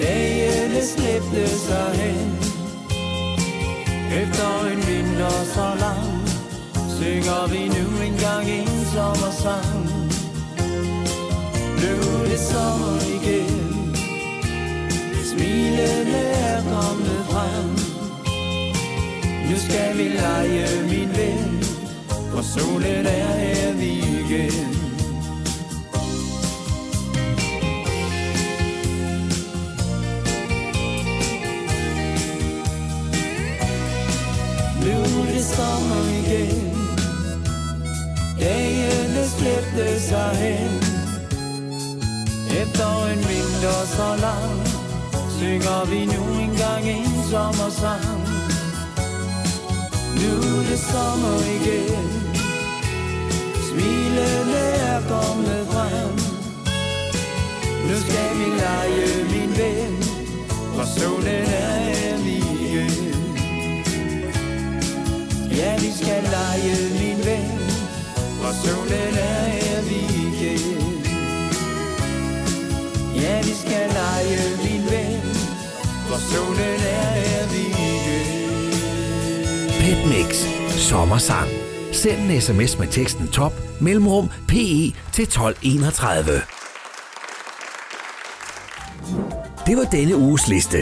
Dagene 0.01 0.81
slæbte 0.85 1.49
sig 1.49 1.91
hen. 1.93 2.37
Efter 4.21 4.65
en 4.71 4.77
vinter 4.87 5.43
så 5.53 5.67
lang 5.79 6.29
Synger 6.97 7.47
vi 7.47 7.67
nu 7.67 8.01
engang 8.01 8.49
en 8.49 8.85
sommersang. 8.93 9.89
Nu 11.81 11.93
er 12.19 12.27
det 12.29 12.39
sommer 12.39 12.97
igen. 13.17 13.95
Smilene 15.23 16.17
er 16.17 16.61
kommet 16.61 17.25
frem. 17.29 17.86
Nu 19.49 19.57
skal 19.57 19.97
vi 19.97 20.03
lege 20.03 20.67
min 20.89 21.09
ven 21.17 21.63
For 22.31 22.41
solen 22.41 23.05
er 23.05 23.27
her 23.27 23.71
vi 23.73 23.89
igen. 23.89 24.67
Nu 34.81 35.21
er 35.21 35.33
det 35.33 35.45
sommer 35.45 36.03
igen. 36.19 36.77
Dagene 38.39 39.27
slæbte 39.27 40.01
sig 40.01 40.31
hen 40.35 40.81
Efter 42.61 43.05
en 43.11 43.17
vinter 43.17 43.85
så 43.95 44.15
lang 44.21 44.67
Synger 45.37 45.85
vi 45.85 46.05
nu 46.05 46.41
engang 46.41 46.89
en 46.89 47.23
sommersang. 47.31 48.26
Nu 50.21 50.31
er 50.51 50.63
det 50.69 50.79
sommer 50.79 51.39
igen. 51.57 52.07
Smilene 53.67 54.63
er 54.91 54.99
kommet 55.13 55.67
frem. 55.71 56.37
Nu 57.87 57.95
skal 57.95 58.29
vi 58.39 58.45
lege 58.61 59.07
min 59.31 59.57
ven 59.57 60.03
For 60.75 60.85
solen 60.99 61.27
er 61.27 61.79
her 61.87 62.17
igen 62.17 63.15
Ja, 65.57 65.75
vi 65.79 65.91
skal 65.99 66.23
lege 66.23 66.75
min 66.99 67.25
ven 67.25 67.59
For 68.41 68.53
solen 68.63 69.13
er 69.17 69.43
her 69.55 69.81
igen 69.81 71.03
Ja, 73.21 73.41
vi 73.41 73.53
skal 73.61 73.89
lege 73.99 74.39
min 74.63 74.83
ven 74.91 75.21
For 76.07 76.19
solen 76.31 76.79
er 76.99 77.11
her 77.13 77.47
igen 77.53 78.36
Pet 79.87 80.07
Mix. 80.07 80.45
Sommersang. 80.69 81.49
Send 81.91 82.31
en 82.31 82.41
sms 82.41 82.79
med 82.79 82.87
teksten 82.87 83.27
top 83.27 83.53
mellemrum 83.81 84.29
PE 84.47 84.93
til 85.13 85.23
1231. 85.23 86.31
Det 89.67 89.77
var 89.77 89.83
denne 89.91 90.15
uges 90.15 90.47
liste. 90.47 90.77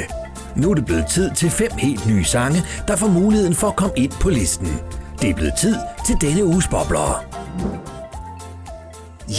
Nu 0.56 0.72
er 0.72 0.74
det 0.74 0.86
blevet 0.86 1.06
tid 1.08 1.32
til 1.36 1.50
fem 1.50 1.72
helt 1.78 2.08
nye 2.08 2.24
sange, 2.24 2.64
der 2.88 2.96
får 2.96 3.08
muligheden 3.08 3.56
for 3.56 3.68
at 3.68 3.76
komme 3.76 3.94
ind 3.98 4.12
på 4.12 4.30
listen. 4.30 4.80
Det 5.22 5.30
er 5.30 5.36
blevet 5.36 5.54
tid 5.60 5.76
til 6.06 6.16
denne 6.22 6.46
uges 6.46 6.68
bobler. 6.68 7.26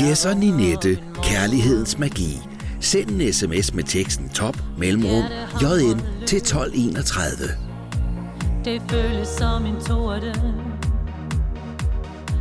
Yes 0.02 0.24
og 0.24 0.36
Ninette, 0.36 0.98
kærlighedens 1.22 1.98
magi. 1.98 2.40
Send 2.80 3.10
en 3.10 3.32
sms 3.32 3.74
med 3.74 3.84
teksten 3.84 4.28
top 4.28 4.56
mellemrum 4.78 5.24
JN 5.62 6.00
til 6.26 6.38
1231. 6.38 7.65
Det 8.66 8.82
føles 8.90 9.28
som 9.28 9.66
en 9.66 9.80
torden 9.80 10.62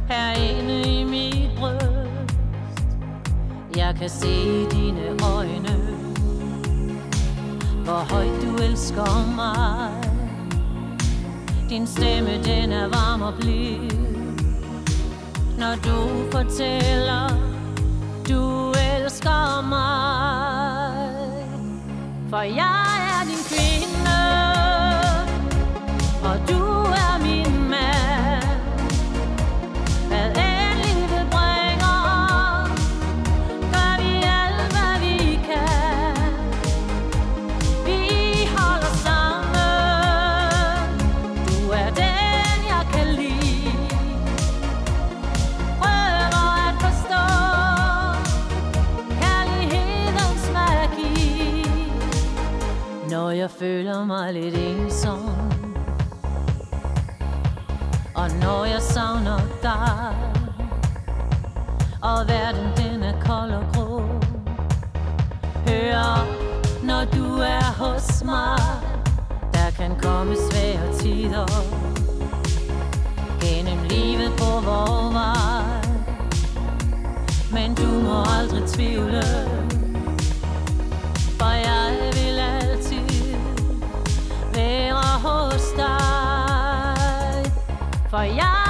Herinde 0.10 0.82
i 0.82 1.04
mit 1.04 1.50
bryst 1.60 2.88
Jeg 3.76 3.96
kan 4.00 4.10
se 4.10 4.66
dine 4.72 5.02
øjne. 5.36 5.78
Hvor 7.84 8.14
højt 8.14 8.42
du 8.42 8.64
elsker 8.64 9.36
mig. 9.36 9.92
Din 11.70 11.88
stemme 11.88 12.44
den 12.44 12.72
er 12.72 12.88
varm 12.88 13.22
og 13.22 13.34
blid. 13.40 13.92
Når 15.60 15.76
du 15.76 16.32
fortæller 16.32 17.30
Du 18.30 18.70
elsker 18.70 19.62
mig. 19.70 21.10
For 22.30 22.42
jeg 22.42 22.95
føler 53.60 54.06
mig 54.06 54.34
lidt 54.34 54.56
ensom. 54.58 55.20
Og 58.16 58.30
når 58.42 58.66
jeg 58.66 58.82
savner 58.82 59.40
dig 59.62 60.16
Og 62.02 62.28
verden 62.28 62.68
den 62.78 63.04
er 63.04 63.22
kold 63.22 63.52
og 63.52 63.64
grå 63.74 64.02
Hør, 65.68 66.28
når 66.84 67.06
du 67.06 67.26
er 67.40 67.74
hos 67.78 68.24
mig. 68.24 68.60
Der 69.54 69.70
kan 69.78 69.92
komme 70.04 70.36
svære 70.52 70.94
tider. 71.00 71.48
Gennem 73.42 73.84
livet 73.90 74.32
på 74.38 74.60
vor 74.66 75.12
vej. 75.12 75.82
Men 77.52 77.76
du 77.76 77.88
må 77.88 78.24
aldrig 78.40 78.64
tvivle 78.68 79.24
For 81.40 81.54
jeg 81.70 81.98
vil 82.14 82.40
altid 82.40 83.05
være 84.66 85.20
hos 85.26 85.64
dig. 85.78 87.52
For 88.10 88.22
jeg 88.22 88.65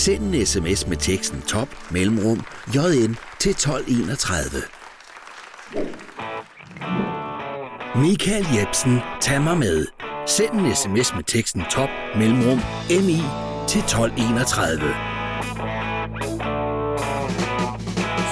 Send 0.00 0.34
en 0.34 0.46
sms 0.46 0.86
med 0.86 0.96
teksten 0.96 1.42
top 1.42 1.68
mellemrum 1.90 2.42
jn 2.74 3.16
til 3.38 3.50
1231. 3.50 4.62
Michael 7.94 8.46
Jebsen, 8.56 8.98
tag 9.20 9.42
mig 9.42 9.58
med. 9.58 9.86
Send 10.26 10.50
en 10.50 10.76
sms 10.76 11.14
med 11.14 11.24
teksten 11.24 11.62
top 11.70 11.88
mellemrum 12.16 12.60
mi 12.88 13.22
til 13.68 13.80
1231. 13.80 14.80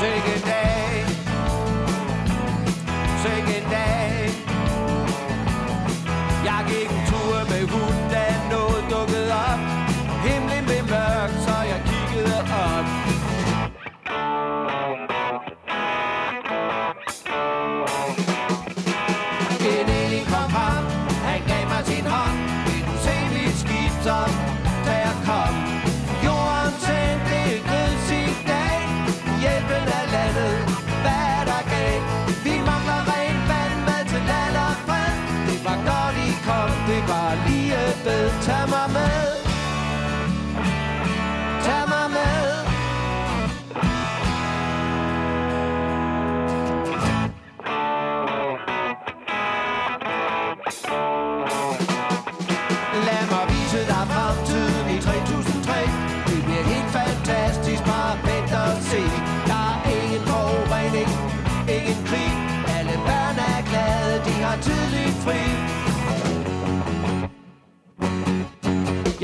Take 0.01 0.29
a 0.29 0.39
day. 0.41 0.99
Jeg 6.45 6.65
gik 6.69 6.91
en 6.91 7.07
tur 7.07 7.51
med 7.51 7.69
hunden 7.69 7.98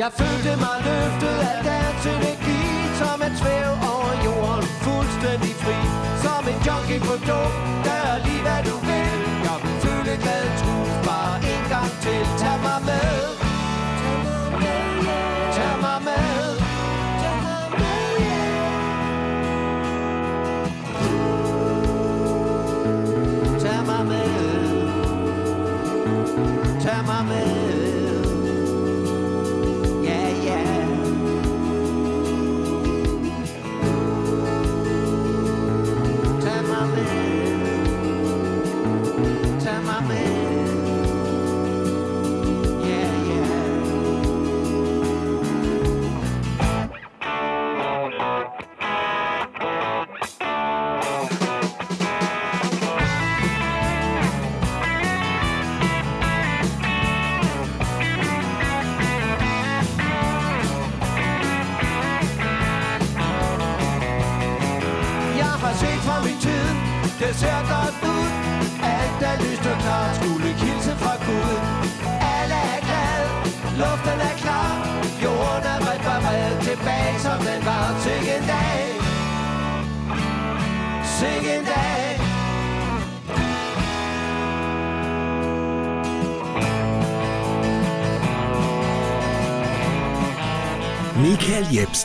Jeg 0.04 0.12
følte 0.12 0.52
mig 0.64 0.76
løftet 0.88 1.36
af 1.50 1.58
deres 1.68 2.02
energi 2.14 2.60
Som 3.00 3.22
et 3.26 3.34
svæv 3.40 3.70
over 3.92 4.12
jorden 4.26 4.68
fuldstændig 4.86 5.54
fri. 5.62 5.78
Som 6.24 6.42
en 6.52 6.58
junkie 6.66 7.00
på 7.08 7.14
dog, 7.30 7.50
gør 7.86 8.10
lige 8.26 8.42
hvad 8.46 8.62
du 8.68 8.76
vil. 8.88 9.20
Jeg 9.46 9.56
vil 9.62 9.76
føle 9.84 10.14
glad 10.24 10.44
trus 10.60 10.94
bare 11.08 11.36
en 11.52 11.64
gang 11.74 11.90
til. 12.04 12.22
Tag 12.40 12.56
mig 12.66 12.80
med. 12.90 13.53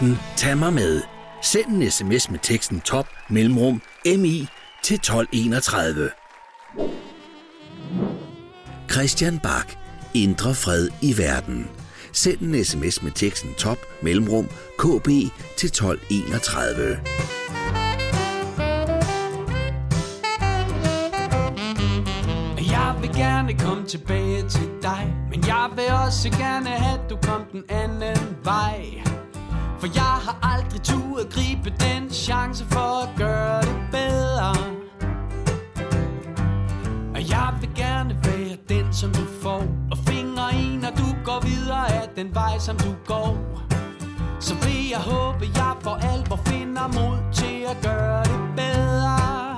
Michael 0.01 0.17
tag 0.37 0.57
mig 0.57 0.73
med. 0.73 1.01
Send 1.41 1.67
en 1.67 1.91
sms 1.91 2.29
med 2.29 2.39
teksten 2.39 2.81
top 2.81 3.07
mellemrum 3.29 3.81
mi 4.05 4.47
til 4.83 4.95
1231. 4.95 6.09
Christian 8.91 9.39
Bak, 9.39 9.77
Indre 10.13 10.55
fred 10.55 10.89
i 11.01 11.17
verden. 11.17 11.69
Send 12.11 12.41
en 12.41 12.65
sms 12.65 13.03
med 13.03 13.11
teksten 13.11 13.53
top 13.53 13.77
mellemrum 14.01 14.45
kb 14.77 15.07
til 15.57 15.67
1231. 15.67 16.99
Jeg 22.71 22.95
vil 23.01 23.09
gerne 23.15 23.57
komme 23.59 23.87
tilbage 23.87 24.49
til 24.49 24.69
dig 24.81 25.15
Men 25.29 25.47
jeg 25.47 25.69
vil 25.75 25.85
også 26.05 26.29
gerne 26.29 26.69
have, 26.69 26.99
at 27.03 27.09
du 27.09 27.17
kom 27.23 27.41
den 27.51 27.63
anden 27.69 28.37
vej 28.43 28.99
for 29.79 29.87
jeg 29.95 30.15
har 30.25 30.37
aldrig 30.41 30.81
tur 30.81 31.19
at 31.19 31.29
gribe 31.29 31.73
den 31.79 32.09
chance 32.11 32.65
for 32.65 33.03
at 33.03 33.09
gøre 33.17 33.61
det 33.61 33.77
bedre. 33.91 34.49
Og 37.15 37.29
jeg 37.29 37.53
vil 37.61 37.69
gerne 37.75 38.17
være 38.23 38.57
den, 38.69 38.93
som 38.93 39.11
du 39.11 39.25
får. 39.41 39.63
Og 39.91 39.97
fingre 40.07 40.55
i, 40.55 40.77
når 40.77 40.89
du 40.89 41.07
går 41.25 41.39
videre 41.47 41.91
af 41.91 42.09
den 42.15 42.35
vej, 42.35 42.59
som 42.59 42.77
du 42.77 42.95
går. 43.05 43.37
Så 44.39 44.55
vil 44.55 44.89
jeg 44.89 44.99
håbe, 44.99 45.45
jeg 45.55 45.75
for 45.81 45.95
alvor 46.13 46.39
finder 46.45 46.87
mod 46.87 47.33
til 47.33 47.65
at 47.69 47.77
gøre 47.83 48.23
det 48.23 48.39
bedre. 48.55 49.48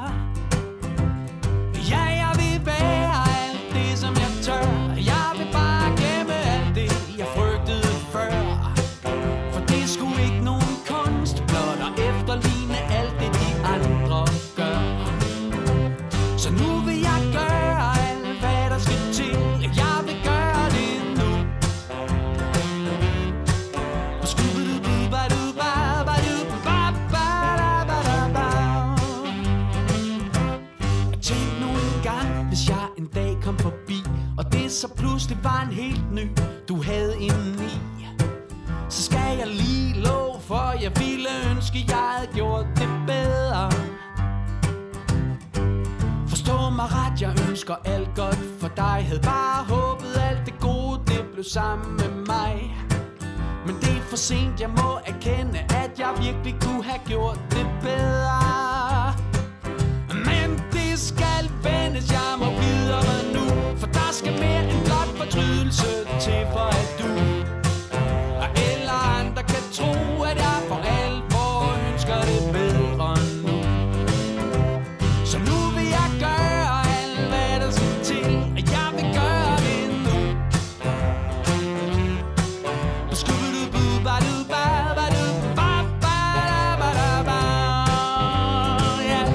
Så 34.81 34.87
pludselig 34.87 35.37
var 35.43 35.61
en 35.61 35.73
helt 35.73 36.11
ny, 36.11 36.27
du 36.69 36.83
havde 36.83 37.15
indeni. 37.19 37.73
Så 38.89 39.03
skal 39.03 39.37
jeg 39.37 39.47
lige 39.47 39.93
love 39.93 40.41
for, 40.41 40.73
jeg 40.81 40.91
ville 40.97 41.29
ønske, 41.51 41.85
jeg 41.87 42.13
havde 42.15 42.31
gjort 42.33 42.65
det 42.75 42.89
bedre. 43.07 43.71
Forstå 46.27 46.69
mig 46.69 46.85
ret, 46.97 47.21
jeg 47.21 47.33
ønsker 47.49 47.75
alt 47.85 48.09
godt 48.15 48.39
for 48.59 48.67
dig. 48.67 49.05
Havde 49.07 49.21
bare 49.23 49.63
håbet 49.63 50.17
alt 50.29 50.45
det 50.45 50.59
gode, 50.59 51.01
det 51.07 51.25
blev 51.33 51.43
sammen 51.43 51.95
med 51.95 52.25
mig. 52.25 52.75
Men 53.65 53.75
det 53.75 53.97
er 53.97 54.01
for 54.09 54.17
sent, 54.17 54.61
jeg 54.61 54.69
må 54.69 54.99
erkende, 55.05 55.59
at 55.59 55.99
jeg 55.99 56.11
virkelig 56.21 56.55
kunne 56.61 56.83
have 56.83 57.01
gjort 57.07 57.39
det 57.51 57.67
bedre. 57.81 59.13
Men 60.29 60.49
det 60.71 60.99
skal 60.99 61.43
vendes, 61.63 62.11
jeg 62.11 62.33
må 62.39 62.45
videre 62.45 63.30
skal 64.21 64.33
mere 64.39 64.63
end 64.71 64.81
blot 64.85 65.11
fortrydelse 65.19 65.91
til 66.23 66.41
for 66.53 66.67
at 66.81 66.89
du 66.99 67.09
Og 68.43 68.47
eller 68.71 68.97
andre 69.19 69.43
kan 69.43 69.63
tro, 69.77 69.93
at 70.29 70.37
jeg 70.45 70.59
for 70.69 70.79
alvor 70.99 71.59
ønsker 71.91 72.19
det 72.29 72.41
bedre 72.57 73.09
nu 73.45 73.55
Så 75.25 75.37
nu 75.39 75.57
vil 75.75 75.87
jeg 75.99 76.09
gøre 76.25 76.77
alt, 76.97 77.19
hvad 77.31 77.53
der 77.63 77.71
skal 77.71 77.95
til 78.03 78.35
Og 78.57 78.61
jeg 78.75 78.87
vil 78.97 79.07
gøre 79.19 79.55
det 79.65 79.81
nu 80.05 80.15
Yeah. 89.09 89.27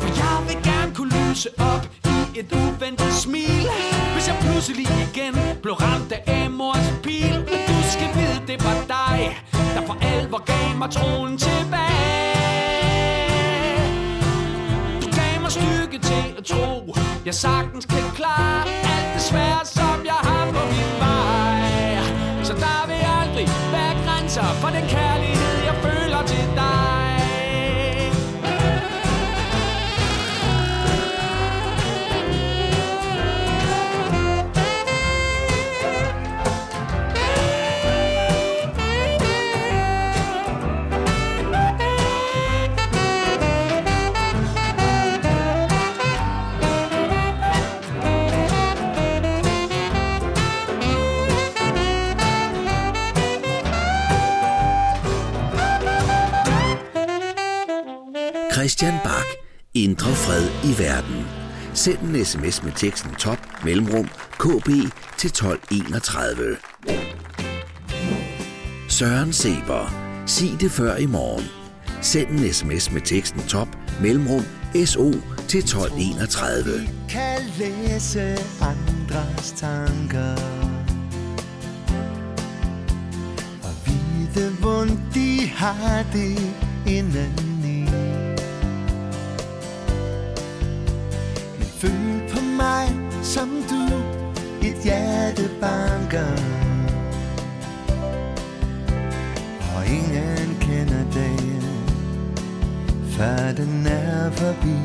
For 0.00 0.08
jeg 0.22 0.36
vil 0.48 0.58
gerne 0.64 0.94
kunne 0.94 1.12
lyse 1.30 1.48
op 1.58 2.01
et 2.36 2.52
uventet 2.52 3.12
smil. 3.12 3.68
Hvis 4.14 4.28
jeg 4.28 4.36
pludselig 4.40 4.86
igen 5.06 5.34
blev 5.62 5.74
ramt 5.74 6.12
af 6.26 6.50
mors 6.50 6.92
pil. 7.02 7.36
Men 7.50 7.60
du 7.68 7.78
skal 7.94 8.08
vide, 8.14 8.40
det 8.46 8.64
var 8.64 8.76
dig 8.94 9.18
Der 9.74 9.86
for 9.86 9.96
alvor 10.02 10.42
gav 10.52 10.78
mig 10.78 10.90
troen 10.90 11.38
tilbage. 11.38 12.32
Du 15.02 15.06
gav 15.18 15.40
mig 15.42 15.52
styrke 15.52 15.98
til 15.98 16.24
at 16.38 16.44
tro 16.44 16.94
Jeg 17.26 17.34
sagtens 17.34 17.86
kan 17.86 18.04
klare 18.14 18.62
alt 18.68 19.08
det 19.14 19.22
svære, 19.22 19.60
som 19.64 19.96
jeg 20.04 20.20
har 20.28 20.46
på 20.56 20.62
min 20.72 20.92
vej. 21.04 21.62
Så 22.48 22.52
der 22.64 22.80
vil 22.86 23.02
aldrig 23.20 23.46
være 23.72 23.94
grænser 24.04 24.48
for 24.60 24.68
den 24.68 24.84
kærlighed, 24.94 25.41
Christian 58.62 58.94
Bak. 59.04 59.26
Indre 59.74 60.14
fred 60.14 60.48
i 60.64 60.78
verden. 60.78 61.26
Send 61.74 61.98
en 61.98 62.24
sms 62.24 62.62
med 62.62 62.72
teksten 62.76 63.14
top 63.14 63.38
mellemrum 63.64 64.08
KB 64.38 64.68
til 65.18 65.28
1231. 65.28 66.56
Søren 68.88 69.32
Seber. 69.32 69.94
Sig 70.26 70.56
det 70.60 70.70
før 70.70 70.96
i 70.96 71.06
morgen. 71.06 71.44
Send 72.00 72.28
en 72.28 72.52
sms 72.52 72.92
med 72.92 73.00
teksten 73.00 73.40
top 73.48 73.68
mellemrum 74.02 74.44
SO 74.84 75.10
til 75.48 75.60
1231. 75.60 76.88
kan 77.08 77.40
læse 77.58 78.36
andres 78.60 79.52
tanker 79.56 80.34
Og 83.62 83.74
vide, 83.86 84.50
hvordan 84.60 85.00
de 85.14 85.46
har 85.46 86.04
det 86.12 86.38
indeni 86.86 87.52
føl 91.82 92.22
på 92.30 92.40
mig, 92.40 92.88
som 93.22 93.48
du 93.70 93.82
et 94.66 94.76
hjerte 94.84 95.50
banker. 95.60 96.36
Og 99.76 99.86
ingen 99.86 100.56
kender 100.60 101.04
dagen 101.14 101.62
Før 103.10 103.52
den 103.52 103.86
er 103.86 104.30
forbi. 104.30 104.78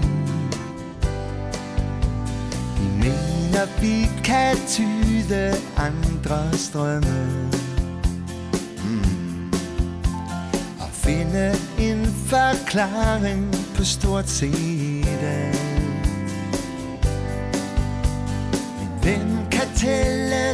De 2.77 2.87
mener, 3.03 3.81
vi 3.81 4.09
kan 4.23 4.57
tyde 4.67 5.53
andres 5.77 6.69
drømme 6.73 7.49
mm. 8.83 9.51
Og 10.79 10.89
finde 10.91 11.55
en 11.79 12.05
forklaring 12.05 13.55
på 13.75 13.83
stort 13.83 14.29
set 14.29 14.86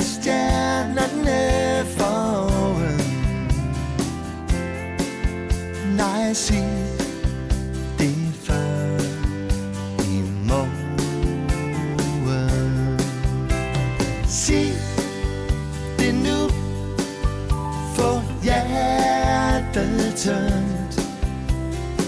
stjernerne 0.04 1.86
for? 1.86 2.43
Nej, 5.97 6.34
sig 6.34 6.70
det 7.99 8.16
før 8.43 8.99
i 10.04 10.22
morgen 10.47 10.99
Sig 14.28 14.74
det 15.99 16.14
nu. 16.14 16.49
Få 17.95 18.22
hjertet 18.43 20.14
tømt 20.16 21.01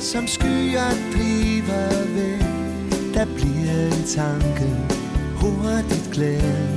Som 0.02 0.28
skyer 0.28 0.91
driver 1.14 1.89
ved. 2.16 2.39
Der 3.14 3.26
bliver 3.26 3.86
en 3.86 4.04
tanke 4.08 4.96
hurtigt 5.36 6.10
glemt 6.12 6.74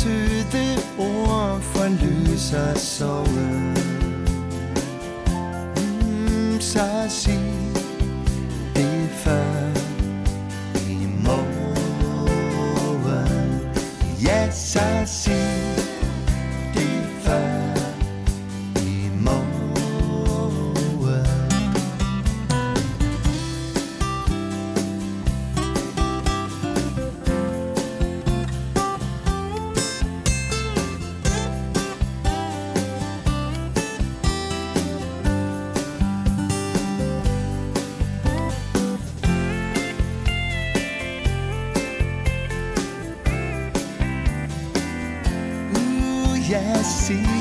søde 0.00 0.78
ord 0.98 1.60
forløser 1.60 2.74
sorgen 2.78 3.76
mm, 5.76 6.60
Så 6.60 7.06
sig 7.08 7.40
det 8.76 9.10
før 9.10 9.70
i 10.88 11.06
morgen. 11.24 12.30
Ja, 14.22 14.50
så 14.50 14.80
sig 15.06 15.49
assim. 46.80 47.39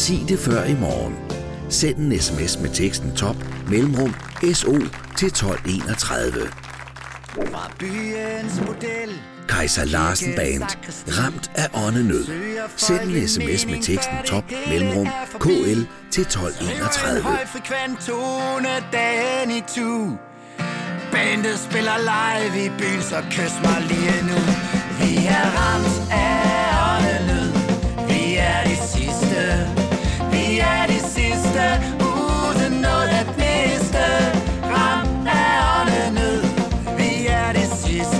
Sig 0.00 0.24
det 0.28 0.38
før 0.38 0.64
i 0.64 0.74
morgen. 0.74 1.14
Send 1.68 1.96
en 1.96 2.20
sms 2.20 2.58
med 2.60 2.70
teksten 2.70 3.16
top 3.16 3.36
mellemrum 3.68 4.14
SO 4.52 4.78
til 5.16 5.28
1231. 5.28 6.32
Fra 7.52 7.70
byens 7.78 8.60
model 8.66 9.10
Kaiser 9.48 9.84
Larsen 9.84 10.32
Band. 10.36 10.62
Ramt 11.18 11.50
af 11.54 11.68
åndenød. 11.86 12.24
Send 12.76 13.00
en 13.00 13.28
sms 13.28 13.66
med 13.66 13.82
teksten 13.82 14.16
top 14.26 14.44
mellemrum 14.68 15.08
KL 15.40 15.80
til 16.10 16.22
1231. 16.22 17.22
Højfrekvent 17.22 18.00
tone 18.06 18.74
dagen 18.92 19.50
i 19.50 19.60
tu 19.74 20.18
Bandet 21.12 21.58
spiller 21.58 21.98
live 22.12 22.64
i 22.64 22.68
byen, 22.78 23.02
så 23.02 23.22
kys 23.30 23.54
mig 23.64 23.80
lige 23.88 24.20
nu 24.30 24.38
Vi 25.00 25.26
er 25.26 25.46
ramt 25.58 25.99
er 37.98 38.19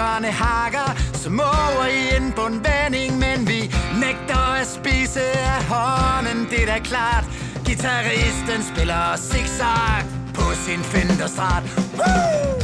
Kritikerne 0.00 0.32
hakker 0.32 0.96
som 1.12 1.40
over 1.40 1.86
i 1.86 2.16
en 2.16 2.32
bundvending 2.32 3.18
Men 3.18 3.48
vi 3.48 3.60
nægter 4.00 4.54
at 4.60 4.66
spise 4.66 5.20
af 5.20 5.64
hånden, 5.64 6.46
det 6.50 6.62
er 6.62 6.66
da 6.66 6.78
klart. 6.78 7.24
Gitarristen 7.66 8.62
spiller 8.74 9.16
zigzag 9.16 10.04
på 10.34 10.54
sin 10.64 10.80
Fenderstrat 10.80 11.62
Woo! 11.98 12.59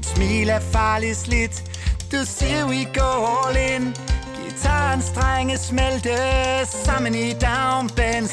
Dit 0.00 0.08
smil 0.08 0.48
er 0.48 0.60
farligt 0.60 1.16
slidt. 1.18 1.62
Du 2.12 2.16
siger 2.24 2.64
we 2.66 2.84
go 3.00 3.10
all 3.32 3.56
in. 3.56 3.94
Gitarren 4.44 5.02
strenge 5.02 5.58
smelte 5.58 6.16
sammen 6.84 7.14
i 7.14 7.32
downbends. 7.32 8.32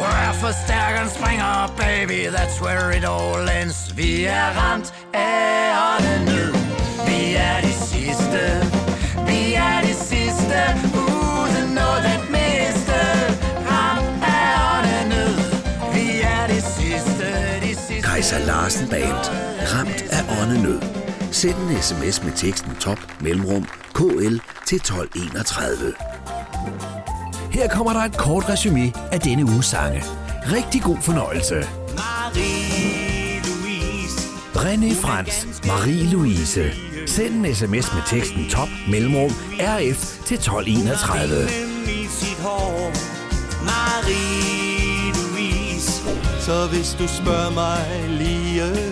Rør 0.00 0.32
forstærkeren 0.32 1.10
springer, 1.10 1.74
baby, 1.76 2.28
that's 2.36 2.58
where 2.64 2.96
it 2.96 3.04
all 3.04 3.48
ends. 3.62 3.96
Vi 3.96 4.24
er 4.24 4.48
ramt 4.60 4.94
af 5.14 5.76
åndenød 5.90 6.52
Vi 7.06 7.34
er 7.34 7.60
de 7.60 7.72
sidste. 7.72 8.42
Vi 9.26 9.54
er 9.54 9.80
de 9.88 9.94
sidste. 9.94 10.58
Uden 10.94 11.68
noget 11.80 12.04
at 12.16 12.22
miste. 12.30 13.00
Ramt 13.70 14.24
af 14.38 14.50
åndenød 14.72 15.36
Vi 15.94 16.20
er 16.22 16.46
de 16.46 16.60
sidste, 16.62 17.26
de 17.62 17.76
sidste. 17.86 18.08
Kaiser 18.08 18.38
Larsen 18.38 18.88
Band. 18.88 19.53
Ramt 19.66 20.04
af 20.10 20.42
åndenød. 20.42 20.80
Send 21.32 21.54
en 21.56 21.82
sms 21.82 22.22
med 22.24 22.32
teksten 22.36 22.74
top 22.80 22.98
mellemrum 23.20 23.66
KL 23.94 24.36
til 24.66 24.76
1231. 24.76 25.94
Her 27.50 27.68
kommer 27.68 27.92
der 27.92 28.00
et 28.00 28.16
kort 28.16 28.48
resume 28.48 28.92
af 29.12 29.20
denne 29.20 29.44
uges 29.44 29.66
sange. 29.66 30.04
Rigtig 30.52 30.82
god 30.82 30.96
fornøjelse. 31.02 31.54
Marie-Louise 31.96 34.20
René 34.54 34.94
Frans, 35.02 35.46
Marie-Louise. 35.64 36.60
Send 37.06 37.46
en 37.46 37.54
sms 37.54 37.94
med 37.94 38.02
teksten 38.06 38.48
top 38.50 38.68
mellemrum 38.90 39.30
RF 39.60 40.24
til 40.26 40.34
1231. 40.34 41.48
Marie-Louise 43.70 45.92
Så 46.40 46.66
hvis 46.72 46.96
du 46.98 47.08
spørger 47.08 47.50
mig 47.50 47.86
lige 48.08 48.83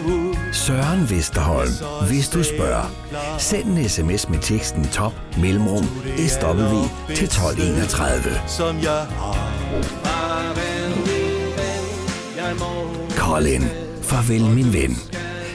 Søren 0.67 1.11
Vesterholm, 1.11 1.73
hvis 2.07 2.29
du 2.29 2.43
spørger. 2.43 2.91
Send 3.39 3.79
en 3.79 3.89
sms 3.89 4.29
med 4.29 4.39
teksten 4.39 4.89
top 4.93 5.13
mellemrum 5.39 5.85
SW 6.29 6.75
til 7.15 7.25
1231. 7.25 8.23
Som 8.47 8.79
jeg 8.83 9.07
har 9.19 9.53
Colin. 13.17 13.63
Farvel 14.03 14.43
min 14.43 14.73
ven. 14.73 14.97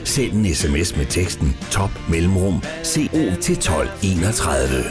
Send 0.04 0.34
en 0.34 0.56
sms 0.56 0.98
med 0.98 1.06
teksten 1.06 1.58
top 1.72 1.92
mellemrum 2.10 2.64
CO 2.84 3.36
til 3.42 3.58
1231. 3.58 4.84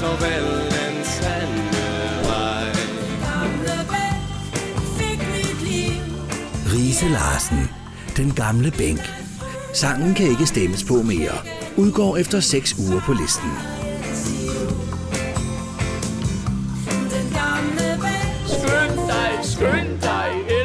Såvel 0.00 0.44
Rise 6.72 7.08
Larsen. 7.08 7.77
Den 8.18 8.34
gamle 8.34 8.70
bænk. 8.70 9.00
Sangen 9.74 10.14
kan 10.14 10.30
ikke 10.30 10.46
stemmes 10.46 10.84
på 10.84 10.94
mere. 10.94 11.32
Udgår 11.76 12.16
efter 12.16 12.40
6 12.40 12.74
uger 12.78 13.00
på 13.00 13.12
listen. 13.12 13.50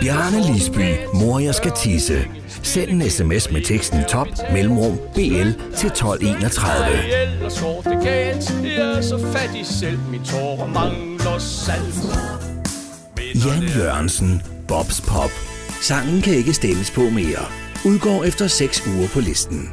Bjarne 0.01 0.53
Lisby, 0.53 0.95
mor 1.13 1.39
jeg 1.39 1.55
skal 1.55 1.71
tisse. 1.71 2.27
Send 2.63 2.89
en 2.89 3.09
sms 3.09 3.51
med 3.51 3.61
teksten 3.61 4.03
top 4.09 4.27
mellemrum 4.53 4.97
BL 5.13 5.49
til 5.77 5.87
1231. 5.87 7.21
Ellers 7.21 7.61
går 7.61 7.81
det 7.81 8.03
galt 8.03 8.55
Jeg 8.77 8.97
er 8.97 9.01
så 9.01 9.27
fattig 9.33 9.65
selv 9.65 9.99
Min 10.11 10.23
tårer 10.23 10.67
mangler 10.67 11.37
salt 11.39 11.95
Jan 13.45 13.63
Jørgensen, 13.77 14.41
Bobs 14.67 15.01
Pop. 15.01 15.31
Sangen 15.83 16.21
kan 16.21 16.33
ikke 16.33 16.53
stemmes 16.53 16.91
på 16.91 17.01
mere. 17.01 17.45
Udgår 17.85 18.23
efter 18.23 18.47
6 18.47 18.87
uger 18.87 19.07
på 19.07 19.19
listen. 19.19 19.69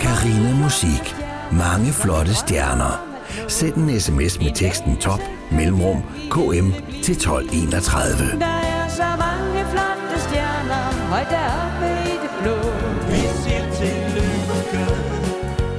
Karina 0.00 0.54
Musik. 0.54 1.16
Mange 1.52 1.92
flotte 1.92 2.34
stjerner. 2.34 3.06
Send 3.48 3.74
en 3.74 4.00
sms 4.00 4.40
med 4.40 4.54
teksten 4.54 4.96
top 4.96 5.20
mellemrum 5.52 6.02
KM 6.30 6.70
til 7.02 7.14
1231. 7.14 8.40
Der 8.40 8.46
er 8.46 8.88
så 8.88 9.08
mange 9.18 9.64
flotte 9.70 10.28
stjerner 10.28 10.84
Højt 11.08 11.26
deroppe 11.30 12.10
i 12.10 12.14
det 12.22 12.30
blå 12.42 12.56
Vi 13.10 13.22
siger 13.42 13.64
tillykke 13.78 14.84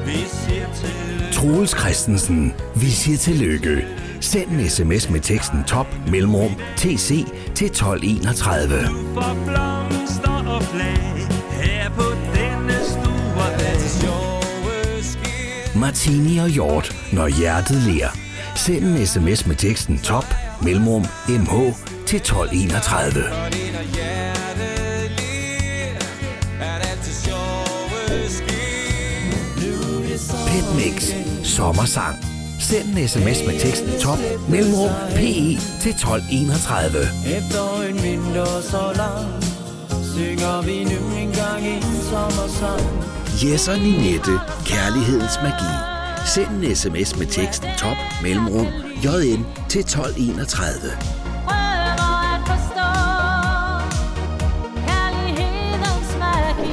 Vi 0.06 0.26
siger 0.30 0.66
tillykke 0.76 1.34
Troels 1.34 1.80
Christensen, 1.80 2.54
vi 2.76 2.90
siger 2.90 3.18
tillykke. 3.18 4.05
Send 4.26 4.52
en 4.52 4.70
sms 4.70 5.10
med 5.10 5.22
teksten 5.22 5.64
top 5.64 5.88
mellemrum 6.08 6.52
TC 6.78 7.26
til 7.56 7.68
1231. 7.68 8.70
For 9.14 9.38
blomster 9.46 10.48
og 10.48 10.64
flag 10.64 11.28
her 11.52 11.90
på 11.90 12.04
denne 12.34 12.74
store 12.84 13.50
dag. 13.60 13.76
Martini 15.76 16.38
og 16.38 16.50
Hjort, 16.50 16.96
når 17.14 17.28
hjertet 17.28 17.78
ler. 17.78 18.10
Send 18.56 18.86
en 18.86 19.06
sms 19.06 19.48
med 19.48 19.56
teksten 19.56 20.00
top 20.00 20.36
mellemrum 20.62 21.06
MH 21.30 21.54
til 22.08 22.18
1231. 22.18 23.24
Petmix, 30.48 31.14
sommersang. 31.44 32.25
Send 32.70 32.98
en 32.98 33.08
sms 33.08 33.46
med 33.48 33.60
teksten 33.60 34.00
top 34.02 34.18
mellemrum 34.50 34.90
PE 35.16 35.58
til 35.82 35.92
1231. 35.92 36.98
Efter 37.38 37.82
en 37.90 38.04
vinter 38.04 38.62
så 38.62 38.94
lang 38.96 39.44
Synger 40.16 40.62
vi 40.62 40.84
nu 40.84 41.18
engang 41.18 41.68
en 41.68 41.84
sommersang 42.10 42.82
Jes 43.44 43.68
og 43.68 43.78
Ninette, 43.80 44.32
kærlighedens 44.66 45.40
magi. 45.44 45.74
Send 46.34 46.64
en 46.64 46.76
sms 46.76 47.20
med 47.20 47.28
teksten 47.28 47.70
top 47.78 47.98
mellemrum 48.24 48.68
JN 49.04 49.46
til 49.70 49.80
1231. 49.80 50.92
Prøver 51.46 52.12
at 52.34 52.42
forstå 52.50 52.92
kærlighedens 54.88 56.12
magi. 56.20 56.72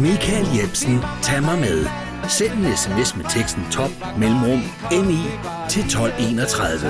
Michael 0.00 0.46
Jebsen, 0.58 1.00
tag 1.22 1.42
mig 1.42 1.58
med. 1.58 2.05
Send 2.28 2.52
en 2.52 2.76
sms 2.76 3.16
med 3.16 3.24
teksten 3.30 3.62
top 3.70 3.90
mellemrum 4.18 4.60
MI 4.90 5.20
til 5.68 5.82
1231. 5.82 6.80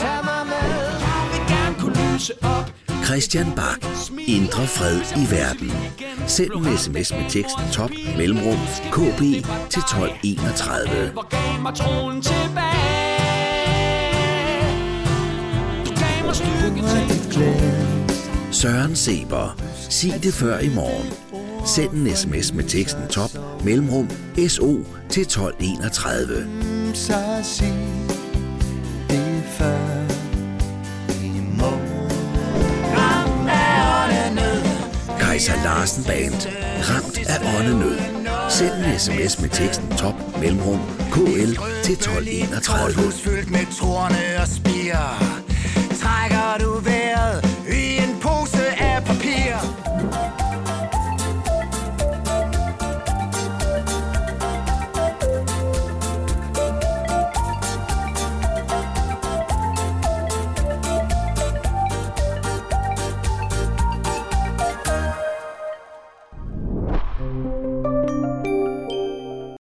Tag 0.00 0.24
mig 0.24 0.46
med 0.46 0.66
Jeg 1.06 1.28
vil 1.32 1.56
gerne 1.56 1.76
kunne 1.80 2.14
lyse 2.14 2.32
op 2.42 2.72
Christian 3.04 3.46
Bak, 3.56 3.80
Indre 4.26 4.66
fred 4.66 5.00
i 5.16 5.30
verden. 5.30 5.72
Send 6.26 6.52
en 6.52 6.78
sms 6.78 7.12
med 7.12 7.30
teksten 7.30 7.64
top 7.72 7.90
mellemrum 8.16 8.58
KB 8.92 9.20
til 9.70 9.82
1231. 9.82 11.10
Hvor 11.12 11.28
gav 11.28 11.62
mig 11.62 11.74
troen 11.74 12.22
tilbage 12.22 13.06
Søren 18.52 18.96
Seber, 18.96 19.56
sig 19.90 20.22
det 20.22 20.34
før 20.34 20.58
i 20.58 20.68
morgen. 20.68 21.25
Send 21.66 21.92
en 21.92 22.16
sms 22.16 22.52
med 22.52 22.64
teksten 22.64 23.08
top 23.08 23.30
mellemrum 23.64 24.10
SO 24.48 24.84
til 25.08 25.22
1231. 25.22 26.46
Kaiser 35.20 35.64
Larsen 35.64 36.04
Band. 36.04 36.34
Ramt 36.82 37.18
af 37.28 37.58
åndenød. 37.58 37.98
Send 38.50 38.72
en 38.74 38.98
sms 38.98 39.40
med 39.40 39.48
teksten 39.48 39.88
top 39.88 40.14
mellemrum 40.40 40.80
KL 41.12 41.52
til 41.84 41.94
1231. 41.94 43.12
Fyldt 43.12 43.50
med 43.50 43.60
og 44.40 44.48
spire. 44.48 45.08
Trækker 46.00 46.64
du 46.64 46.80
vejret 46.80 47.44
i 47.68 47.95